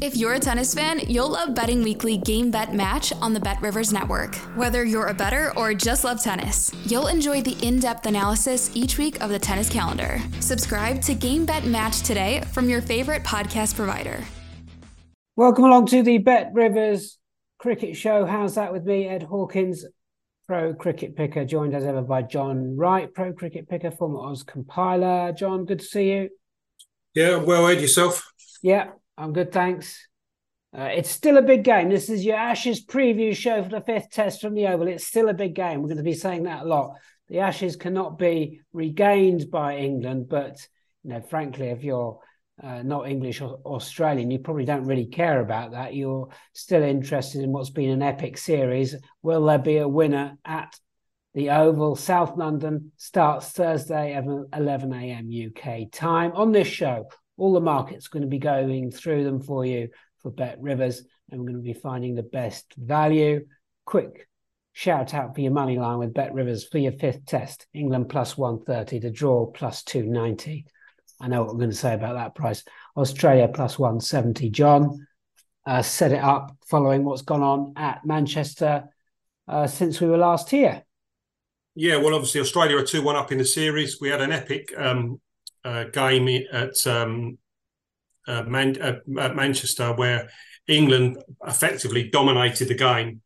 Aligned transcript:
If 0.00 0.16
you're 0.16 0.32
a 0.32 0.40
tennis 0.40 0.74
fan, 0.74 1.00
you'll 1.06 1.28
love 1.28 1.54
Betting 1.54 1.82
Weekly 1.82 2.16
Game 2.16 2.50
Bet 2.50 2.74
Match 2.74 3.12
on 3.20 3.34
the 3.34 3.40
Bet 3.40 3.60
Rivers 3.60 3.92
Network. 3.92 4.34
Whether 4.56 4.84
you're 4.84 5.08
a 5.08 5.14
better 5.14 5.52
or 5.56 5.74
just 5.74 6.02
love 6.02 6.20
tennis, 6.22 6.72
you'll 6.86 7.08
enjoy 7.08 7.42
the 7.42 7.56
in 7.64 7.78
depth 7.78 8.06
analysis 8.06 8.70
each 8.74 8.96
week 8.96 9.20
of 9.20 9.30
the 9.30 9.38
tennis 9.38 9.68
calendar. 9.68 10.20
Subscribe 10.40 11.02
to 11.02 11.14
Game 11.14 11.44
Bet 11.44 11.66
Match 11.66 12.00
today 12.00 12.42
from 12.52 12.68
your 12.68 12.80
favorite 12.80 13.22
podcast 13.22 13.76
provider. 13.76 14.24
Welcome 15.36 15.64
along 15.64 15.86
to 15.88 16.02
the 16.02 16.18
Bet 16.18 16.50
Rivers 16.54 17.18
Cricket 17.58 17.94
Show. 17.94 18.24
How's 18.24 18.54
that 18.54 18.72
with 18.72 18.84
me, 18.84 19.06
Ed 19.06 19.22
Hawkins, 19.22 19.84
pro 20.48 20.74
cricket 20.74 21.16
picker, 21.16 21.44
joined 21.44 21.74
as 21.74 21.84
ever 21.84 22.02
by 22.02 22.22
John 22.22 22.76
Wright, 22.76 23.12
pro 23.12 23.32
cricket 23.34 23.68
picker, 23.68 23.90
former 23.90 24.20
odds 24.20 24.42
compiler. 24.42 25.32
John, 25.32 25.66
good 25.66 25.80
to 25.80 25.84
see 25.84 26.12
you. 26.12 26.30
Yeah, 27.14 27.36
well, 27.36 27.68
Ed, 27.68 27.80
yourself? 27.80 28.32
Yeah, 28.62 28.92
I'm 29.16 29.32
good, 29.32 29.52
thanks. 29.52 30.06
Uh, 30.76 30.84
it's 30.84 31.10
still 31.10 31.36
a 31.36 31.42
big 31.42 31.64
game. 31.64 31.90
This 31.90 32.08
is 32.08 32.24
your 32.24 32.36
Ashes 32.36 32.84
preview 32.84 33.36
show 33.36 33.62
for 33.62 33.68
the 33.68 33.82
fifth 33.82 34.10
test 34.10 34.40
from 34.40 34.54
the 34.54 34.66
Oval. 34.68 34.88
It's 34.88 35.06
still 35.06 35.28
a 35.28 35.34
big 35.34 35.54
game. 35.54 35.82
We're 35.82 35.88
going 35.88 35.98
to 35.98 36.02
be 36.02 36.14
saying 36.14 36.44
that 36.44 36.62
a 36.62 36.66
lot. 36.66 36.94
The 37.28 37.40
Ashes 37.40 37.76
cannot 37.76 38.18
be 38.18 38.60
regained 38.72 39.50
by 39.50 39.76
England, 39.76 40.28
but 40.28 40.66
you 41.04 41.10
know, 41.10 41.20
frankly, 41.20 41.68
if 41.68 41.84
you're 41.84 42.20
uh, 42.62 42.82
not 42.82 43.08
English 43.08 43.42
or 43.42 43.58
Australian, 43.66 44.30
you 44.30 44.38
probably 44.38 44.64
don't 44.64 44.86
really 44.86 45.06
care 45.06 45.40
about 45.40 45.72
that. 45.72 45.94
You're 45.94 46.28
still 46.54 46.82
interested 46.82 47.42
in 47.42 47.52
what's 47.52 47.70
been 47.70 47.90
an 47.90 48.02
epic 48.02 48.38
series. 48.38 48.94
Will 49.22 49.44
there 49.44 49.58
be 49.58 49.78
a 49.78 49.88
winner 49.88 50.38
at 50.44 50.78
the 51.34 51.50
Oval? 51.50 51.96
South 51.96 52.36
London 52.36 52.92
starts 52.96 53.50
Thursday 53.50 54.14
at 54.14 54.24
11 54.24 54.92
a.m. 54.92 55.30
UK 55.30 55.90
time. 55.90 56.32
On 56.34 56.52
this 56.52 56.68
show, 56.68 57.08
all 57.42 57.52
the 57.52 57.60
markets 57.60 58.06
going 58.06 58.22
to 58.22 58.28
be 58.28 58.38
going 58.38 58.92
through 58.92 59.24
them 59.24 59.40
for 59.40 59.66
you 59.66 59.88
for 60.20 60.30
Bet 60.30 60.58
Rivers, 60.60 61.02
and 61.28 61.40
we're 61.40 61.48
going 61.48 61.58
to 61.58 61.60
be 61.60 61.72
finding 61.72 62.14
the 62.14 62.22
best 62.22 62.72
value. 62.76 63.44
Quick 63.84 64.28
shout 64.72 65.12
out 65.12 65.34
for 65.34 65.40
your 65.40 65.50
money 65.50 65.76
line 65.76 65.98
with 65.98 66.14
Bet 66.14 66.32
Rivers 66.32 66.64
for 66.64 66.78
your 66.78 66.92
fifth 66.92 67.26
test. 67.26 67.66
England 67.74 68.08
plus 68.08 68.38
130, 68.38 69.00
the 69.00 69.10
draw 69.10 69.46
plus 69.46 69.82
290. 69.82 70.66
I 71.20 71.26
know 71.26 71.40
what 71.40 71.54
we're 71.54 71.58
going 71.58 71.70
to 71.70 71.76
say 71.76 71.94
about 71.94 72.14
that 72.14 72.36
price. 72.36 72.62
Australia 72.96 73.48
plus 73.52 73.76
170. 73.76 74.48
John 74.50 75.04
uh, 75.66 75.82
set 75.82 76.12
it 76.12 76.22
up 76.22 76.56
following 76.70 77.02
what's 77.02 77.22
gone 77.22 77.42
on 77.42 77.72
at 77.76 78.06
Manchester 78.06 78.84
uh, 79.48 79.66
since 79.66 80.00
we 80.00 80.06
were 80.06 80.16
last 80.16 80.48
here. 80.48 80.84
Yeah, 81.74 81.96
well, 81.96 82.14
obviously 82.14 82.40
Australia 82.40 82.76
are 82.76 82.84
two 82.84 83.02
one 83.02 83.16
up 83.16 83.32
in 83.32 83.38
the 83.38 83.44
series. 83.44 84.00
We 84.00 84.10
had 84.10 84.20
an 84.20 84.30
epic 84.30 84.72
um, 84.76 85.20
uh, 85.64 85.84
game 85.84 86.44
at, 86.52 86.86
um, 86.86 87.38
uh, 88.26 88.42
Man- 88.44 88.80
uh, 88.80 89.00
at 89.18 89.36
Manchester 89.36 89.92
where 89.92 90.28
England 90.68 91.22
effectively 91.46 92.08
dominated 92.08 92.68
the 92.68 92.74
game, 92.74 93.20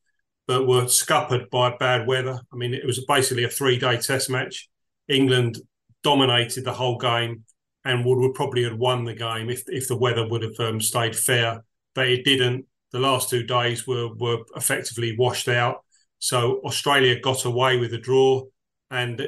but 0.47 0.67
were 0.67 0.89
scuppered 0.89 1.51
by 1.51 1.77
bad 1.77 2.07
weather. 2.07 2.41
I 2.53 2.57
mean, 2.57 2.73
it 2.73 2.87
was 2.87 3.05
basically 3.05 3.45
a 3.45 3.49
three-day 3.49 3.99
Test 3.99 4.31
match. 4.31 4.69
England 5.09 5.59
dominated 6.03 6.65
the 6.65 6.73
whole 6.73 6.99
game 6.99 7.45
and 7.85 8.05
would, 8.05 8.19
would 8.19 8.35
probably 8.35 8.65
have 8.65 8.77
won 8.77 9.05
the 9.05 9.15
game 9.15 9.49
if 9.49 9.63
if 9.69 9.89
the 9.89 9.97
weather 9.97 10.27
would 10.29 10.43
have 10.43 10.59
um, 10.61 10.81
stayed 10.81 11.17
fair, 11.17 11.65
but 11.95 12.09
it 12.09 12.25
didn't. 12.25 12.67
The 12.93 12.99
last 12.99 13.31
two 13.31 13.45
days 13.45 13.87
were 13.87 14.09
were 14.15 14.39
effectively 14.57 15.17
washed 15.17 15.49
out. 15.49 15.85
So 16.19 16.61
Australia 16.65 17.21
got 17.21 17.45
away 17.45 17.79
with 17.79 17.93
a 17.93 17.99
draw, 17.99 18.45
and 18.91 19.27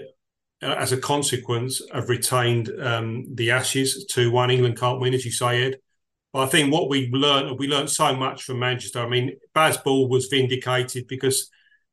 as 0.61 0.93
a 0.93 0.97
consequence, 0.97 1.81
have 1.93 2.09
retained 2.09 2.71
um, 2.81 3.27
the 3.35 3.51
Ashes 3.53 4.07
to 4.11 4.31
one. 4.31 4.51
England 4.51 4.79
can't 4.79 5.01
win, 5.01 5.15
as 5.15 5.25
you 5.25 5.31
say, 5.31 5.65
Ed. 5.65 5.77
But 6.33 6.41
I 6.41 6.47
think 6.47 6.73
what 6.73 6.89
we 6.91 7.09
learned, 7.11 7.59
we 7.59 7.69
learned 7.69 7.91
so 7.91 8.15
much 8.15 8.43
from 8.43 8.59
Manchester. 8.59 9.01
I 9.01 9.09
mean, 9.09 9.37
Bazball 9.55 10.09
was 10.09 10.27
vindicated 10.27 11.07
because 11.09 11.51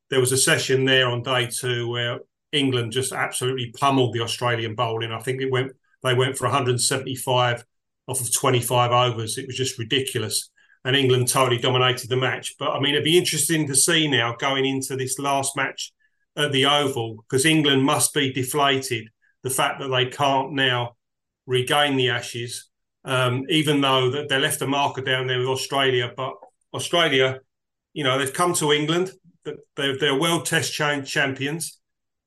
there 0.10 0.20
was 0.20 0.32
a 0.32 0.38
session 0.38 0.86
there 0.86 1.08
on 1.08 1.24
day 1.24 1.48
two 1.48 1.90
where 1.90 2.20
England 2.52 2.92
just 2.92 3.12
absolutely 3.12 3.72
pummeled 3.72 4.14
the 4.14 4.22
Australian 4.22 4.76
bowling. 4.76 5.12
I 5.12 5.20
think 5.20 5.42
it 5.42 5.52
went 5.52 5.72
they 6.04 6.14
went 6.14 6.38
for 6.38 6.46
175 6.46 7.66
off 8.08 8.22
of 8.22 8.34
25 8.34 8.92
overs. 8.92 9.38
It 9.38 9.48
was 9.48 9.58
just 9.58 9.80
ridiculous. 9.80 10.50
And 10.84 10.96
England 10.96 11.28
totally 11.28 11.58
dominated 11.58 12.10
the 12.10 12.16
match. 12.16 12.56
But 12.60 12.72
I 12.72 12.80
mean, 12.80 12.94
it'd 12.94 13.04
be 13.04 13.18
interesting 13.18 13.66
to 13.68 13.76
see 13.76 14.08
now 14.08 14.36
going 14.36 14.66
into 14.66 14.96
this 14.96 15.18
last 15.18 15.56
match 15.58 15.92
at 16.38 16.52
the 16.52 16.66
Oval 16.66 17.24
because 17.24 17.46
England 17.46 17.84
must 17.84 18.14
be 18.14 18.32
deflated. 18.32 19.08
The 19.44 19.50
fact 19.50 19.80
that 19.80 19.90
they 19.90 20.08
can't 20.08 20.54
now 20.54 20.96
regain 21.46 21.98
the 21.98 22.10
Ashes, 22.10 22.70
um, 23.04 23.44
even 23.50 23.82
though 23.82 24.10
that 24.12 24.30
they 24.30 24.40
left 24.40 24.62
a 24.62 24.68
marker 24.68 25.02
down 25.02 25.28
there 25.28 25.40
with 25.40 25.48
Australia, 25.48 26.12
but 26.16 26.34
Australia, 26.74 27.40
you 27.94 28.04
know, 28.04 28.18
they've 28.18 28.34
come 28.34 28.54
to 28.56 28.74
England. 28.74 29.12
They're, 29.76 29.98
they're 29.98 30.20
World 30.20 30.48
Test 30.48 30.74
champions, 30.74 31.80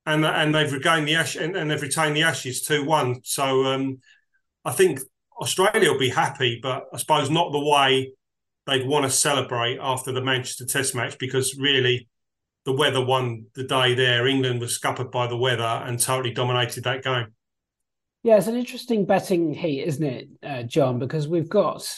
and 0.06 0.24
and 0.24 0.54
they've 0.54 0.72
regained 0.72 1.08
the 1.08 1.16
Ash 1.16 1.34
and, 1.34 1.56
and 1.56 1.68
they've 1.68 1.82
retained 1.82 2.14
the 2.14 2.22
Ashes 2.22 2.62
two 2.62 2.84
one. 2.84 3.20
So 3.24 3.64
um, 3.64 3.98
I 4.64 4.72
think 4.72 5.00
Australia 5.41 5.91
will 5.91 5.98
be 5.98 6.10
happy, 6.10 6.60
but 6.62 6.84
I 6.92 6.97
suppose 6.98 7.28
not 7.28 7.50
the 7.50 7.58
way 7.58 8.12
they'd 8.66 8.86
want 8.86 9.04
to 9.04 9.10
celebrate 9.10 9.78
after 9.80 10.12
the 10.12 10.22
Manchester 10.22 10.64
Test 10.64 10.94
match 10.94 11.18
because 11.18 11.58
really 11.58 12.08
the 12.68 12.74
weather 12.74 13.02
won 13.02 13.46
the 13.54 13.64
day 13.64 13.94
there. 13.94 14.26
England 14.26 14.60
was 14.60 14.74
scuppered 14.74 15.10
by 15.10 15.26
the 15.26 15.36
weather 15.38 15.62
and 15.62 15.98
totally 15.98 16.34
dominated 16.34 16.84
that 16.84 17.02
game. 17.02 17.28
Yeah, 18.22 18.36
it's 18.36 18.46
an 18.46 18.56
interesting 18.56 19.06
betting 19.06 19.54
heat, 19.54 19.84
isn't 19.84 20.04
it, 20.04 20.28
uh, 20.42 20.62
John? 20.64 20.98
Because 20.98 21.26
we've 21.26 21.48
got 21.48 21.90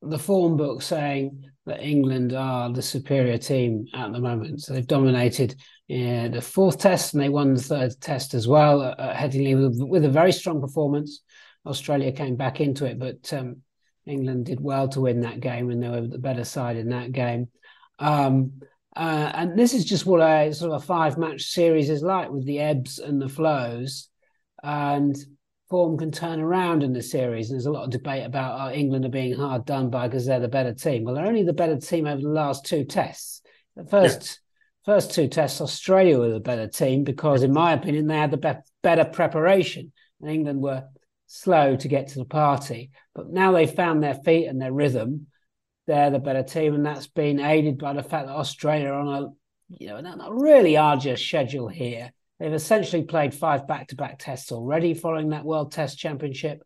the 0.00 0.18
form 0.18 0.56
book 0.56 0.80
saying 0.80 1.42
that 1.64 1.82
England 1.82 2.32
are 2.32 2.72
the 2.72 2.82
superior 2.82 3.36
team 3.36 3.86
at 3.94 4.12
the 4.12 4.20
moment. 4.20 4.62
So 4.62 4.74
they've 4.74 4.86
dominated 4.86 5.56
uh, 5.90 6.28
the 6.28 6.40
fourth 6.40 6.78
test 6.78 7.12
and 7.12 7.20
they 7.20 7.28
won 7.28 7.54
the 7.54 7.60
third 7.60 8.00
test 8.00 8.32
as 8.32 8.46
well 8.46 8.84
at 8.84 9.16
Headingley 9.16 9.60
with, 9.60 9.80
with, 9.80 10.04
a 10.04 10.08
very 10.08 10.30
strong 10.30 10.60
performance. 10.60 11.20
Australia 11.66 12.12
came 12.12 12.36
back 12.36 12.60
into 12.60 12.84
it, 12.84 13.00
but 13.00 13.32
um, 13.32 13.56
England 14.06 14.46
did 14.46 14.60
well 14.60 14.86
to 14.90 15.00
win 15.00 15.22
that 15.22 15.40
game 15.40 15.68
and 15.68 15.82
they 15.82 15.88
were 15.88 16.06
the 16.06 16.16
better 16.16 16.44
side 16.44 16.76
in 16.76 16.90
that 16.90 17.10
game. 17.10 17.48
Um, 17.98 18.52
uh, 18.96 19.30
and 19.34 19.58
this 19.58 19.74
is 19.74 19.84
just 19.84 20.06
what 20.06 20.20
a 20.20 20.52
sort 20.52 20.72
of 20.72 20.82
a 20.82 20.86
five 20.86 21.18
match 21.18 21.42
series 21.42 21.90
is 21.90 22.02
like 22.02 22.30
with 22.30 22.46
the 22.46 22.60
ebbs 22.60 22.98
and 22.98 23.20
the 23.20 23.28
flows. 23.28 24.08
And 24.62 25.16
form 25.68 25.98
can 25.98 26.10
turn 26.10 26.40
around 26.40 26.82
in 26.82 26.92
the 26.92 27.02
series. 27.02 27.50
And 27.50 27.56
there's 27.56 27.66
a 27.66 27.72
lot 27.72 27.84
of 27.84 27.90
debate 27.90 28.24
about 28.24 28.60
oh, 28.60 28.74
England 28.74 29.04
are 29.04 29.10
being 29.10 29.34
hard 29.34 29.64
done 29.64 29.90
by 29.90 30.08
because 30.08 30.26
they're 30.26 30.40
the 30.40 30.48
better 30.48 30.72
team. 30.72 31.04
Well, 31.04 31.14
they're 31.14 31.26
only 31.26 31.42
the 31.42 31.52
better 31.52 31.76
team 31.76 32.06
over 32.06 32.20
the 32.20 32.28
last 32.28 32.64
two 32.64 32.84
tests. 32.84 33.42
The 33.74 33.84
first 33.84 34.40
yeah. 34.86 34.94
first 34.94 35.12
two 35.12 35.28
tests, 35.28 35.60
Australia 35.60 36.18
were 36.18 36.30
the 36.30 36.40
better 36.40 36.68
team 36.68 37.04
because, 37.04 37.42
in 37.42 37.52
my 37.52 37.72
opinion, 37.72 38.06
they 38.06 38.16
had 38.16 38.30
the 38.30 38.38
be- 38.38 38.54
better 38.82 39.04
preparation, 39.04 39.92
and 40.20 40.30
England 40.30 40.62
were 40.62 40.84
slow 41.26 41.76
to 41.76 41.88
get 41.88 42.08
to 42.08 42.18
the 42.18 42.24
party. 42.24 42.90
But 43.14 43.30
now 43.30 43.52
they've 43.52 43.70
found 43.70 44.02
their 44.02 44.14
feet 44.14 44.46
and 44.46 44.60
their 44.60 44.72
rhythm 44.72 45.26
they're 45.86 46.10
the 46.10 46.18
better 46.18 46.42
team, 46.42 46.74
and 46.74 46.84
that's 46.84 47.06
been 47.06 47.40
aided 47.40 47.78
by 47.78 47.92
the 47.92 48.02
fact 48.02 48.26
that 48.26 48.36
Australia 48.36 48.88
are 48.88 49.00
on 49.00 49.22
a 49.22 49.28
you 49.68 49.88
know 49.88 50.30
really 50.30 50.76
arduous 50.76 51.24
schedule 51.24 51.68
here. 51.68 52.12
They've 52.38 52.52
essentially 52.52 53.04
played 53.04 53.34
five 53.34 53.66
back-to-back 53.66 54.18
tests 54.18 54.52
already 54.52 54.92
following 54.92 55.30
that 55.30 55.44
World 55.44 55.72
Test 55.72 55.98
Championship 55.98 56.62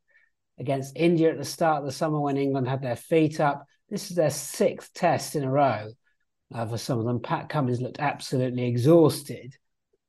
against 0.58 0.96
India 0.96 1.30
at 1.30 1.38
the 1.38 1.44
start 1.44 1.80
of 1.80 1.86
the 1.86 1.92
summer 1.92 2.20
when 2.20 2.36
England 2.36 2.66
had 2.66 2.82
their 2.82 2.96
feet 2.96 3.38
up. 3.38 3.64
This 3.88 4.10
is 4.10 4.16
their 4.16 4.30
sixth 4.30 4.92
test 4.94 5.36
in 5.36 5.44
a 5.44 5.50
row 5.50 5.90
uh, 6.52 6.66
for 6.66 6.76
some 6.76 6.98
of 6.98 7.04
them. 7.04 7.20
Pat 7.20 7.48
Cummins 7.48 7.80
looked 7.80 8.00
absolutely 8.00 8.66
exhausted. 8.66 9.56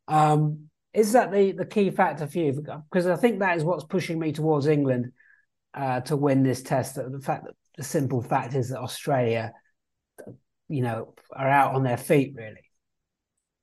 Um, 0.08 0.70
is 0.94 1.14
that 1.14 1.32
the, 1.32 1.52
the 1.52 1.66
key 1.66 1.90
factor 1.92 2.28
for 2.28 2.38
you? 2.40 2.52
Because 2.92 3.08
I 3.08 3.16
think 3.16 3.40
that 3.40 3.56
is 3.56 3.64
what's 3.64 3.86
pushing 3.86 4.20
me 4.20 4.32
towards 4.32 4.68
England 4.68 5.12
uh, 5.74 6.02
to 6.02 6.18
win 6.18 6.44
this 6.44 6.64
test. 6.64 6.96
The 6.96 7.22
fact 7.24 7.46
that 7.46 7.56
the 7.78 7.84
simple 7.84 8.22
fact 8.22 8.54
is 8.56 8.70
that 8.70 8.80
Australia, 8.80 9.54
you 10.68 10.82
know, 10.82 11.14
are 11.36 11.50
out 11.50 11.76
on 11.76 11.84
their 11.84 11.98
feet 11.98 12.34
really. 12.36 12.62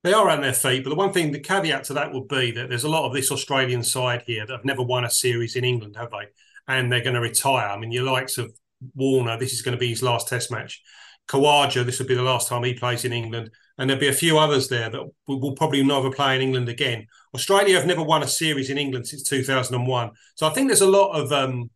They 0.04 0.12
are 0.12 0.30
on 0.30 0.40
their 0.40 0.52
feet, 0.52 0.84
but 0.84 0.90
the 0.90 0.96
one 0.96 1.12
thing, 1.12 1.32
the 1.32 1.40
caveat 1.40 1.84
to 1.84 1.94
that 1.94 2.12
would 2.12 2.28
be 2.28 2.52
that 2.52 2.68
there's 2.68 2.84
a 2.84 2.88
lot 2.88 3.04
of 3.04 3.12
this 3.12 3.32
Australian 3.32 3.82
side 3.82 4.22
here 4.26 4.46
that 4.46 4.52
have 4.52 4.64
never 4.64 4.82
won 4.82 5.04
a 5.04 5.10
series 5.10 5.56
in 5.56 5.64
England, 5.64 5.96
have 5.96 6.10
they? 6.10 6.28
And 6.68 6.90
they're 6.90 7.02
going 7.02 7.14
to 7.14 7.20
retire. 7.20 7.68
I 7.68 7.78
mean, 7.78 7.90
your 7.90 8.04
likes 8.04 8.38
of 8.38 8.52
Warner, 8.94 9.36
this 9.38 9.52
is 9.52 9.62
going 9.62 9.76
to 9.76 9.78
be 9.78 9.88
his 9.88 10.02
last 10.02 10.28
Test 10.28 10.52
match. 10.52 10.80
Khawaja, 11.28 11.84
this 11.84 11.98
will 11.98 12.06
be 12.06 12.14
the 12.14 12.22
last 12.22 12.48
time 12.48 12.62
he 12.62 12.74
plays 12.74 13.04
in 13.04 13.12
England. 13.12 13.50
and 13.76 13.88
there'll 13.88 14.00
be 14.00 14.08
a 14.08 14.12
few 14.12 14.38
others 14.38 14.68
there 14.68 14.90
that 14.90 15.02
will 15.26 15.54
probably 15.54 15.82
never 15.84 16.10
play 16.10 16.34
in 16.34 16.42
England 16.42 16.68
again. 16.68 17.06
Australia 17.34 17.76
have 17.76 17.86
never 17.86 18.02
won 18.02 18.22
a 18.22 18.28
series 18.28 18.70
in 18.70 18.78
England 18.78 19.06
since 19.06 19.22
2001, 19.22 20.10
so 20.34 20.46
I 20.46 20.50
think 20.50 20.68
there's 20.68 20.80
a 20.80 20.86
lot 20.86 21.12
of 21.12 21.30
um, 21.32 21.70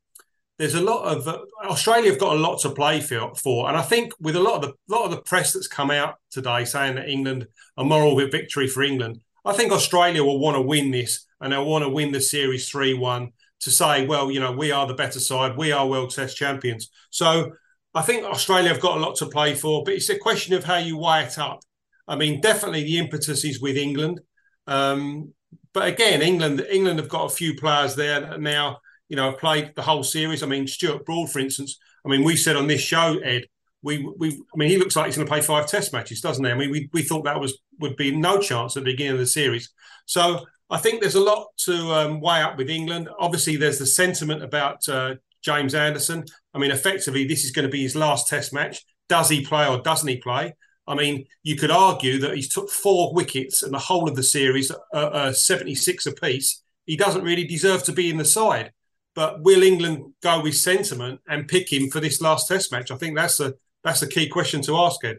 there's 0.62 0.74
a 0.76 0.80
lot 0.80 1.02
of 1.02 1.26
uh, 1.26 1.40
Australia 1.64 2.08
have 2.08 2.20
got 2.20 2.36
a 2.36 2.38
lot 2.38 2.60
to 2.60 2.70
play 2.70 3.00
for, 3.00 3.34
for, 3.34 3.66
and 3.66 3.76
I 3.76 3.82
think 3.82 4.12
with 4.20 4.36
a 4.36 4.40
lot 4.40 4.54
of 4.54 4.62
the 4.62 4.94
lot 4.94 5.04
of 5.04 5.10
the 5.10 5.20
press 5.22 5.52
that's 5.52 5.66
come 5.66 5.90
out 5.90 6.14
today 6.30 6.64
saying 6.64 6.94
that 6.94 7.08
England 7.08 7.48
a 7.76 7.82
moral 7.82 8.14
victory 8.14 8.68
for 8.68 8.84
England, 8.84 9.18
I 9.44 9.54
think 9.54 9.72
Australia 9.72 10.22
will 10.22 10.38
want 10.38 10.56
to 10.56 10.62
win 10.62 10.92
this 10.92 11.26
and 11.40 11.52
they'll 11.52 11.66
want 11.66 11.82
to 11.82 11.88
win 11.88 12.12
the 12.12 12.20
series 12.20 12.68
three 12.68 12.94
one 12.94 13.32
to 13.62 13.72
say, 13.72 14.06
well, 14.06 14.30
you 14.30 14.38
know, 14.38 14.52
we 14.52 14.70
are 14.70 14.86
the 14.86 14.94
better 14.94 15.18
side, 15.18 15.56
we 15.56 15.72
are 15.72 15.84
world 15.84 16.10
test 16.10 16.36
champions. 16.36 16.90
So 17.10 17.50
I 17.92 18.02
think 18.02 18.24
Australia 18.24 18.68
have 18.68 18.80
got 18.80 18.98
a 18.98 19.00
lot 19.00 19.16
to 19.16 19.26
play 19.26 19.56
for, 19.56 19.82
but 19.82 19.94
it's 19.94 20.10
a 20.10 20.16
question 20.16 20.54
of 20.54 20.62
how 20.62 20.76
you 20.76 20.96
weigh 20.96 21.24
it 21.24 21.38
up. 21.38 21.58
I 22.06 22.14
mean, 22.14 22.40
definitely 22.40 22.84
the 22.84 22.98
impetus 22.98 23.44
is 23.44 23.60
with 23.60 23.76
England. 23.76 24.20
Um, 24.68 25.34
but 25.72 25.88
again, 25.88 26.22
England 26.22 26.64
England 26.70 27.00
have 27.00 27.08
got 27.08 27.24
a 27.24 27.34
few 27.34 27.56
players 27.56 27.96
there 27.96 28.38
now, 28.38 28.78
you 29.12 29.16
know, 29.16 29.30
have 29.30 29.38
played 29.38 29.74
the 29.76 29.82
whole 29.82 30.02
series. 30.02 30.42
I 30.42 30.46
mean, 30.46 30.66
Stuart 30.66 31.04
Broad, 31.04 31.30
for 31.30 31.38
instance. 31.38 31.78
I 32.02 32.08
mean, 32.08 32.24
we 32.24 32.34
said 32.34 32.56
on 32.56 32.66
this 32.66 32.80
show, 32.80 33.18
Ed, 33.18 33.44
we 33.82 34.10
we 34.16 34.30
I 34.30 34.56
mean, 34.56 34.70
he 34.70 34.78
looks 34.78 34.96
like 34.96 35.04
he's 35.04 35.16
going 35.16 35.26
to 35.26 35.30
play 35.30 35.42
five 35.42 35.66
Test 35.66 35.92
matches, 35.92 36.22
doesn't 36.22 36.42
he? 36.42 36.50
I 36.50 36.54
mean, 36.54 36.70
we 36.70 36.88
we 36.94 37.02
thought 37.02 37.24
that 37.24 37.38
was 37.38 37.58
would 37.78 37.96
be 37.96 38.16
no 38.16 38.40
chance 38.40 38.74
at 38.74 38.84
the 38.84 38.90
beginning 38.90 39.12
of 39.12 39.18
the 39.18 39.26
series. 39.26 39.70
So 40.06 40.46
I 40.70 40.78
think 40.78 41.02
there's 41.02 41.14
a 41.14 41.20
lot 41.20 41.48
to 41.66 41.92
um, 41.92 42.20
weigh 42.22 42.40
up 42.40 42.56
with 42.56 42.70
England. 42.70 43.10
Obviously, 43.18 43.56
there's 43.56 43.78
the 43.78 43.84
sentiment 43.84 44.42
about 44.42 44.88
uh, 44.88 45.16
James 45.42 45.74
Anderson. 45.74 46.24
I 46.54 46.58
mean, 46.58 46.70
effectively, 46.70 47.26
this 47.26 47.44
is 47.44 47.50
going 47.50 47.66
to 47.66 47.72
be 47.72 47.82
his 47.82 47.94
last 47.94 48.28
Test 48.28 48.54
match. 48.54 48.82
Does 49.10 49.28
he 49.28 49.44
play 49.44 49.68
or 49.68 49.82
doesn't 49.82 50.08
he 50.08 50.16
play? 50.16 50.54
I 50.86 50.94
mean, 50.94 51.26
you 51.42 51.56
could 51.56 51.70
argue 51.70 52.18
that 52.20 52.34
he's 52.34 52.48
took 52.48 52.70
four 52.70 53.12
wickets 53.12 53.62
in 53.62 53.72
the 53.72 53.78
whole 53.78 54.08
of 54.08 54.16
the 54.16 54.22
series, 54.22 54.70
uh, 54.70 54.96
uh, 54.96 55.32
76 55.34 56.06
apiece. 56.06 56.62
He 56.86 56.96
doesn't 56.96 57.22
really 57.22 57.44
deserve 57.44 57.82
to 57.84 57.92
be 57.92 58.08
in 58.08 58.16
the 58.16 58.24
side. 58.24 58.72
But 59.14 59.42
will 59.42 59.62
England 59.62 60.14
go 60.22 60.42
with 60.42 60.56
sentiment 60.56 61.20
and 61.28 61.48
pick 61.48 61.72
him 61.72 61.90
for 61.90 62.00
this 62.00 62.20
last 62.20 62.48
Test 62.48 62.72
match? 62.72 62.90
I 62.90 62.96
think 62.96 63.16
that's 63.16 63.36
the 63.36 63.56
that's 63.84 64.00
the 64.00 64.06
key 64.06 64.28
question 64.28 64.62
to 64.62 64.76
ask, 64.78 65.04
Ed. 65.04 65.18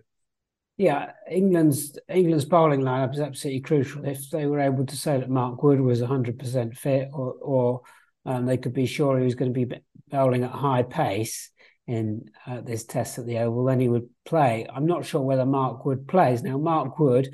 Yeah, 0.78 1.12
England's 1.30 1.98
England's 2.10 2.46
bowling 2.46 2.82
lineup 2.82 3.14
is 3.14 3.20
absolutely 3.20 3.62
crucial. 3.62 4.06
If 4.06 4.30
they 4.30 4.48
were 4.48 4.60
able 4.60 4.86
to 4.86 4.98
say 4.98 5.20
that 5.20 5.30
Mark 5.30 5.62
Wood 5.62 5.80
was 5.80 6.02
100% 6.02 6.76
fit, 6.76 7.10
or, 7.14 7.34
or 7.34 7.82
um, 8.26 8.46
they 8.46 8.58
could 8.58 8.74
be 8.74 8.88
sure 8.88 9.20
he 9.20 9.26
was 9.26 9.36
going 9.36 9.54
to 9.54 9.66
be 9.66 9.76
bowling 10.10 10.44
at 10.44 10.52
high 10.52 10.84
pace, 10.84 11.52
in 11.88 12.30
uh, 12.48 12.62
this 12.62 12.86
test 12.86 13.18
at 13.18 13.26
the 13.26 13.40
Oval, 13.40 13.66
then 13.66 13.80
he 13.80 13.90
would 13.90 14.10
play. 14.26 14.66
I'm 14.74 14.86
not 14.86 15.06
sure 15.06 15.22
whether 15.22 15.46
Mark 15.46 15.86
Wood 15.86 16.08
plays. 16.08 16.42
Now, 16.42 16.58
Mark 16.58 16.98
Wood 16.98 17.34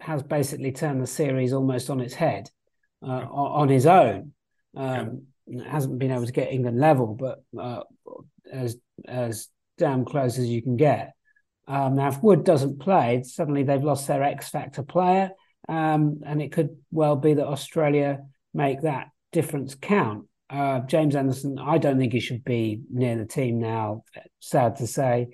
has 0.00 0.22
basically 0.22 0.72
turned 0.72 1.00
the 1.00 1.06
series 1.06 1.52
almost 1.52 1.88
on 1.88 2.00
its 2.00 2.14
head 2.14 2.50
uh, 3.02 3.26
on 3.30 3.68
his 3.68 3.86
own. 3.86 4.32
Um. 4.76 5.26
Hasn't 5.68 5.98
been 5.98 6.10
able 6.10 6.26
to 6.26 6.32
get 6.32 6.52
England 6.52 6.78
level, 6.78 7.14
but 7.14 7.42
uh, 7.58 7.82
as 8.50 8.76
as 9.06 9.48
damn 9.78 10.04
close 10.04 10.38
as 10.38 10.46
you 10.46 10.62
can 10.62 10.76
get. 10.76 11.12
Um, 11.68 11.96
now, 11.96 12.08
if 12.08 12.22
Wood 12.22 12.44
doesn't 12.44 12.80
play, 12.80 13.22
suddenly 13.24 13.62
they've 13.62 13.82
lost 13.82 14.06
their 14.06 14.22
X 14.22 14.48
factor 14.48 14.82
player, 14.82 15.30
um, 15.68 16.20
and 16.24 16.40
it 16.40 16.52
could 16.52 16.76
well 16.90 17.16
be 17.16 17.34
that 17.34 17.46
Australia 17.46 18.24
make 18.54 18.82
that 18.82 19.08
difference 19.32 19.74
count. 19.74 20.26
Uh, 20.48 20.80
James 20.80 21.16
Anderson, 21.16 21.58
I 21.58 21.78
don't 21.78 21.98
think 21.98 22.12
he 22.12 22.20
should 22.20 22.44
be 22.44 22.80
near 22.90 23.16
the 23.16 23.24
team 23.24 23.58
now. 23.58 24.04
Sad 24.40 24.76
to 24.76 24.86
say, 24.86 25.28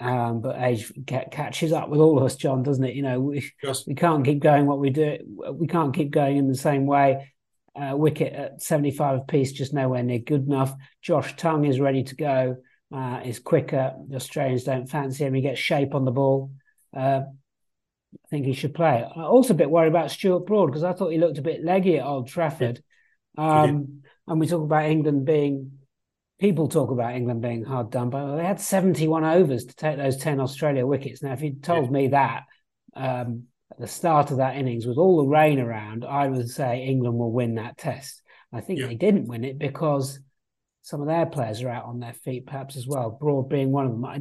um, 0.00 0.40
but 0.40 0.60
age 0.60 0.92
catches 1.06 1.72
up 1.72 1.88
with 1.88 2.00
all 2.00 2.18
of 2.18 2.24
us, 2.24 2.36
John, 2.36 2.62
doesn't 2.62 2.84
it? 2.84 2.94
You 2.94 3.02
know, 3.02 3.20
we 3.20 3.50
yes. 3.62 3.86
we 3.86 3.94
can't 3.94 4.24
keep 4.24 4.40
going 4.40 4.66
what 4.66 4.78
we 4.78 4.90
do. 4.90 5.18
We 5.52 5.66
can't 5.66 5.94
keep 5.94 6.10
going 6.10 6.36
in 6.36 6.48
the 6.48 6.56
same 6.56 6.86
way. 6.86 7.33
Uh, 7.76 7.96
wicket 7.96 8.32
at 8.32 8.62
75 8.62 9.20
apiece, 9.20 9.50
just 9.50 9.74
nowhere 9.74 10.02
near 10.02 10.20
good 10.20 10.46
enough. 10.46 10.72
Josh 11.02 11.34
Tongue 11.36 11.64
is 11.64 11.80
ready 11.80 12.04
to 12.04 12.14
go. 12.14 12.56
Uh, 12.94 13.20
is 13.24 13.40
quicker. 13.40 13.94
The 14.08 14.16
Australians 14.16 14.62
don't 14.62 14.86
fancy 14.86 15.24
him. 15.24 15.34
He 15.34 15.40
gets 15.40 15.58
shape 15.58 15.94
on 15.94 16.04
the 16.04 16.12
ball. 16.12 16.52
Uh, 16.96 17.22
I 18.14 18.28
think 18.30 18.46
he 18.46 18.52
should 18.52 18.74
play. 18.74 19.04
I'm 19.04 19.22
also 19.22 19.54
a 19.54 19.56
bit 19.56 19.70
worried 19.70 19.88
about 19.88 20.12
Stuart 20.12 20.46
Broad 20.46 20.66
because 20.66 20.84
I 20.84 20.92
thought 20.92 21.10
he 21.10 21.18
looked 21.18 21.38
a 21.38 21.42
bit 21.42 21.64
leggy 21.64 21.98
at 21.98 22.06
Old 22.06 22.28
Trafford. 22.28 22.80
Um, 23.36 24.02
and 24.28 24.38
we 24.38 24.46
talk 24.46 24.62
about 24.62 24.84
England 24.84 25.24
being 25.24 25.72
people 26.38 26.68
talk 26.68 26.90
about 26.90 27.14
England 27.14 27.40
being 27.40 27.64
hard 27.64 27.90
done 27.90 28.10
by. 28.10 28.36
They 28.36 28.44
had 28.44 28.60
71 28.60 29.24
overs 29.24 29.64
to 29.66 29.74
take 29.74 29.96
those 29.96 30.16
10 30.16 30.40
Australia 30.40 30.86
wickets. 30.86 31.22
Now, 31.22 31.32
if 31.32 31.42
you'd 31.42 31.62
told 31.62 31.86
yeah. 31.86 31.90
me 31.90 32.08
that 32.08 32.42
um, 32.94 33.44
at 33.70 33.78
the 33.78 33.86
start 33.86 34.30
of 34.30 34.38
that 34.38 34.56
innings 34.56 34.86
with 34.86 34.98
all 34.98 35.18
the 35.18 35.28
rain 35.28 35.58
around, 35.58 36.04
I 36.04 36.28
would 36.28 36.48
say 36.48 36.84
England 36.84 37.18
will 37.18 37.32
win 37.32 37.56
that 37.56 37.78
test. 37.78 38.22
I 38.52 38.60
think 38.60 38.78
yeah. 38.78 38.86
they 38.86 38.94
didn't 38.94 39.26
win 39.26 39.44
it 39.44 39.58
because 39.58 40.20
some 40.82 41.00
of 41.00 41.06
their 41.06 41.26
players 41.26 41.62
are 41.62 41.70
out 41.70 41.86
on 41.86 41.98
their 41.98 42.12
feet, 42.12 42.46
perhaps 42.46 42.76
as 42.76 42.86
well. 42.86 43.10
Broad 43.10 43.48
being 43.48 43.72
one 43.72 43.86
of 43.86 43.92
them. 43.92 44.04
I, 44.04 44.16
I 44.16 44.20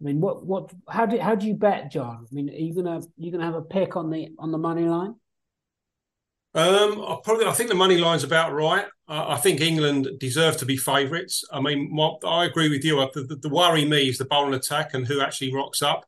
mean, 0.00 0.20
what 0.20 0.44
what 0.44 0.72
how 0.88 1.06
do 1.06 1.18
how 1.18 1.34
do 1.34 1.46
you 1.46 1.54
bet, 1.54 1.92
John? 1.92 2.26
I 2.30 2.34
mean, 2.34 2.48
are 2.48 2.52
you 2.52 2.74
gonna 2.74 3.00
you 3.16 3.30
gonna 3.30 3.44
have 3.44 3.54
a 3.54 3.62
pick 3.62 3.96
on 3.96 4.10
the 4.10 4.30
on 4.38 4.50
the 4.50 4.58
money 4.58 4.86
line? 4.86 5.14
Um, 6.54 7.00
I 7.00 7.18
probably 7.22 7.46
I 7.46 7.52
think 7.52 7.68
the 7.68 7.74
money 7.74 7.98
line's 7.98 8.24
about 8.24 8.52
right. 8.52 8.86
I, 9.08 9.34
I 9.34 9.36
think 9.36 9.60
England 9.60 10.08
deserve 10.18 10.56
to 10.58 10.66
be 10.66 10.76
favourites. 10.76 11.44
I 11.52 11.60
mean, 11.60 11.94
my, 11.94 12.12
I 12.26 12.44
agree 12.44 12.68
with 12.68 12.84
you. 12.84 12.96
The, 13.12 13.24
the, 13.24 13.36
the, 13.36 13.48
worry 13.48 13.84
me 13.84 14.08
is 14.08 14.18
the 14.18 14.24
bowling 14.24 14.54
attack 14.54 14.94
and 14.94 15.06
who 15.06 15.20
actually 15.20 15.52
rocks 15.52 15.82
up. 15.82 16.06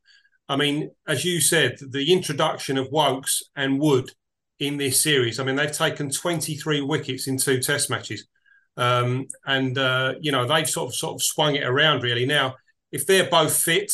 I 0.48 0.56
mean, 0.56 0.90
as 1.06 1.24
you 1.24 1.40
said, 1.40 1.76
the 1.80 2.12
introduction 2.12 2.78
of 2.78 2.90
Woakes 2.90 3.42
and 3.56 3.80
Wood 3.80 4.12
in 4.58 4.76
this 4.76 5.02
series. 5.02 5.38
I 5.38 5.44
mean, 5.44 5.56
they've 5.56 5.72
taken 5.72 6.10
23 6.10 6.80
wickets 6.82 7.26
in 7.26 7.36
two 7.36 7.60
Test 7.60 7.90
matches, 7.90 8.26
um, 8.76 9.26
and 9.44 9.76
uh, 9.76 10.14
you 10.20 10.32
know 10.32 10.46
they've 10.46 10.68
sort 10.68 10.88
of 10.88 10.94
sort 10.94 11.14
of 11.14 11.22
swung 11.22 11.56
it 11.56 11.64
around 11.64 12.02
really. 12.02 12.26
Now, 12.26 12.54
if 12.92 13.06
they're 13.06 13.28
both 13.28 13.60
fit, 13.60 13.92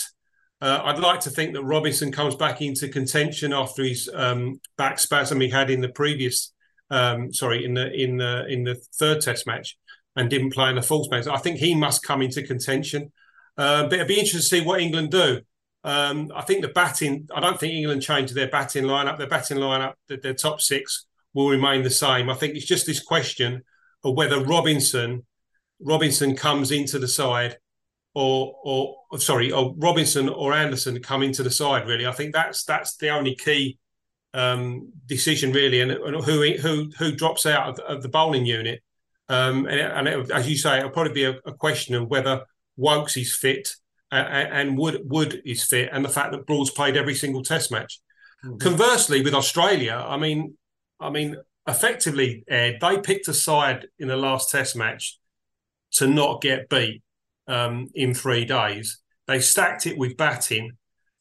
uh, 0.61 0.81
I'd 0.85 0.99
like 0.99 1.21
to 1.21 1.31
think 1.31 1.55
that 1.55 1.65
Robinson 1.65 2.13
comes 2.13 2.37
back 2.37 2.61
into 2.61 2.89
contention 2.89 3.53
after 3.53 3.83
his 3.83 4.11
um, 4.15 4.61
back 4.77 4.99
spasm 4.99 5.41
he 5.41 5.49
had 5.49 5.71
in 5.71 5.81
the 5.81 5.89
previous, 5.89 6.53
um, 6.91 7.33
sorry, 7.33 7.65
in 7.65 7.75
the 7.75 7.93
in 7.93 8.19
the 8.19 8.47
in 8.47 8.65
the 8.65 8.75
third 8.99 9.23
Test 9.23 9.47
match, 9.47 9.77
and 10.17 10.29
didn't 10.29 10.53
play 10.53 10.69
in 10.69 10.77
the 10.77 10.83
fourth 10.83 11.11
match. 11.11 11.27
I 11.27 11.39
think 11.39 11.57
he 11.57 11.75
must 11.75 12.03
come 12.03 12.23
into 12.23 12.43
contention. 12.43 13.11
Uh, 13.59 13.85
but 13.85 13.95
it'd 13.95 14.09
be 14.09 14.15
interesting 14.15 14.41
to 14.41 14.47
see 14.47 14.61
what 14.67 14.81
England 14.81 15.11
do. 15.11 15.41
Um, 15.85 16.31
I 16.35 16.43
think 16.43 16.63
the 16.63 16.69
batting. 16.69 17.29
I 17.35 17.41
don't 17.41 17.59
think 17.59 17.75
England 17.75 18.03
changed 18.03 18.35
their 18.35 18.49
batting 18.49 18.85
lineup. 18.85 19.19
Their 19.19 19.29
batting 19.29 19.59
lineup, 19.59 19.95
their, 20.09 20.19
their 20.19 20.35
top 20.35 20.61
six 20.61 21.07
will 21.35 21.49
remain 21.49 21.83
the 21.83 21.91
same. 21.91 22.31
I 22.31 22.35
think 22.35 22.55
it's 22.55 22.67
just 22.67 22.87
this 22.87 23.03
question 23.03 23.63
of 24.05 24.15
whether 24.15 24.43
Robinson 24.43 25.25
Robinson 25.81 26.37
comes 26.37 26.71
into 26.71 26.99
the 26.99 27.09
side 27.09 27.57
or 28.15 28.55
or 28.63 29.19
sorry, 29.19 29.51
or 29.51 29.75
Robinson 29.77 30.29
or 30.29 30.53
Anderson 30.53 31.03
come 31.03 31.23
into 31.23 31.43
the 31.43 31.51
side. 31.51 31.89
Really, 31.89 32.07
I 32.07 32.13
think 32.13 32.33
that's 32.33 32.65
that's 32.65 32.97
the 32.97 33.11
only 33.11 33.35
key 33.35 33.79
um, 34.35 34.93
decision 35.07 35.53
really, 35.53 35.81
and, 35.81 35.91
and, 35.91 36.25
who 36.25 36.53
who 36.59 36.91
who 36.99 37.13
drops 37.13 37.47
out 37.47 37.69
of, 37.69 37.79
of 37.81 38.03
the 38.03 38.09
bowling 38.09 38.47
unit. 38.47 38.83
Um, 39.29 39.67
and, 39.67 39.81
and 39.81 40.09
it, 40.09 40.31
as 40.31 40.49
you 40.49 40.57
say, 40.57 40.79
it'll 40.79 40.91
probably 40.91 41.15
be 41.15 41.25
a, 41.25 41.39
a 41.47 41.55
question 41.55 41.95
of 41.95 42.09
whether 42.09 42.45
Woakes 42.77 43.17
is 43.17 43.35
fit 43.35 43.77
and, 44.13 44.53
and 44.53 44.79
Wood 44.79 45.01
Wood 45.05 45.43
is 45.45 45.65
fit, 45.65 45.89
and 45.93 46.05
the 46.05 46.11
fact 46.11 46.33
that 46.33 46.47
Broad's 46.47 46.71
played 46.71 46.97
every 46.97 47.15
single 47.15 47.43
Test 47.43 47.73
match. 47.73 47.99
Mm-hmm. 48.45 48.59
Conversely, 48.59 49.23
with 49.23 49.35
Australia, 49.35 50.05
I 50.07 50.17
mean, 50.17 50.57
I 51.01 51.11
mean, 51.11 51.37
effectively, 51.67 52.45
Ed, 52.49 52.79
they 52.81 52.99
picked 52.99 53.29
a 53.29 53.35
side 53.35 53.87
in 53.99 54.09
the 54.09 54.17
last 54.17 54.51
Test 54.51 54.77
match 54.77 55.19
to 55.93 56.07
not 56.07 56.43
get 56.43 56.69
beat 56.69 57.03
um, 57.49 57.89
in 57.95 58.15
three 58.15 58.45
days. 58.45 58.99
They 59.27 59.41
stacked 59.41 59.87
it 59.87 59.97
with 59.97 60.17
batting, 60.17 60.73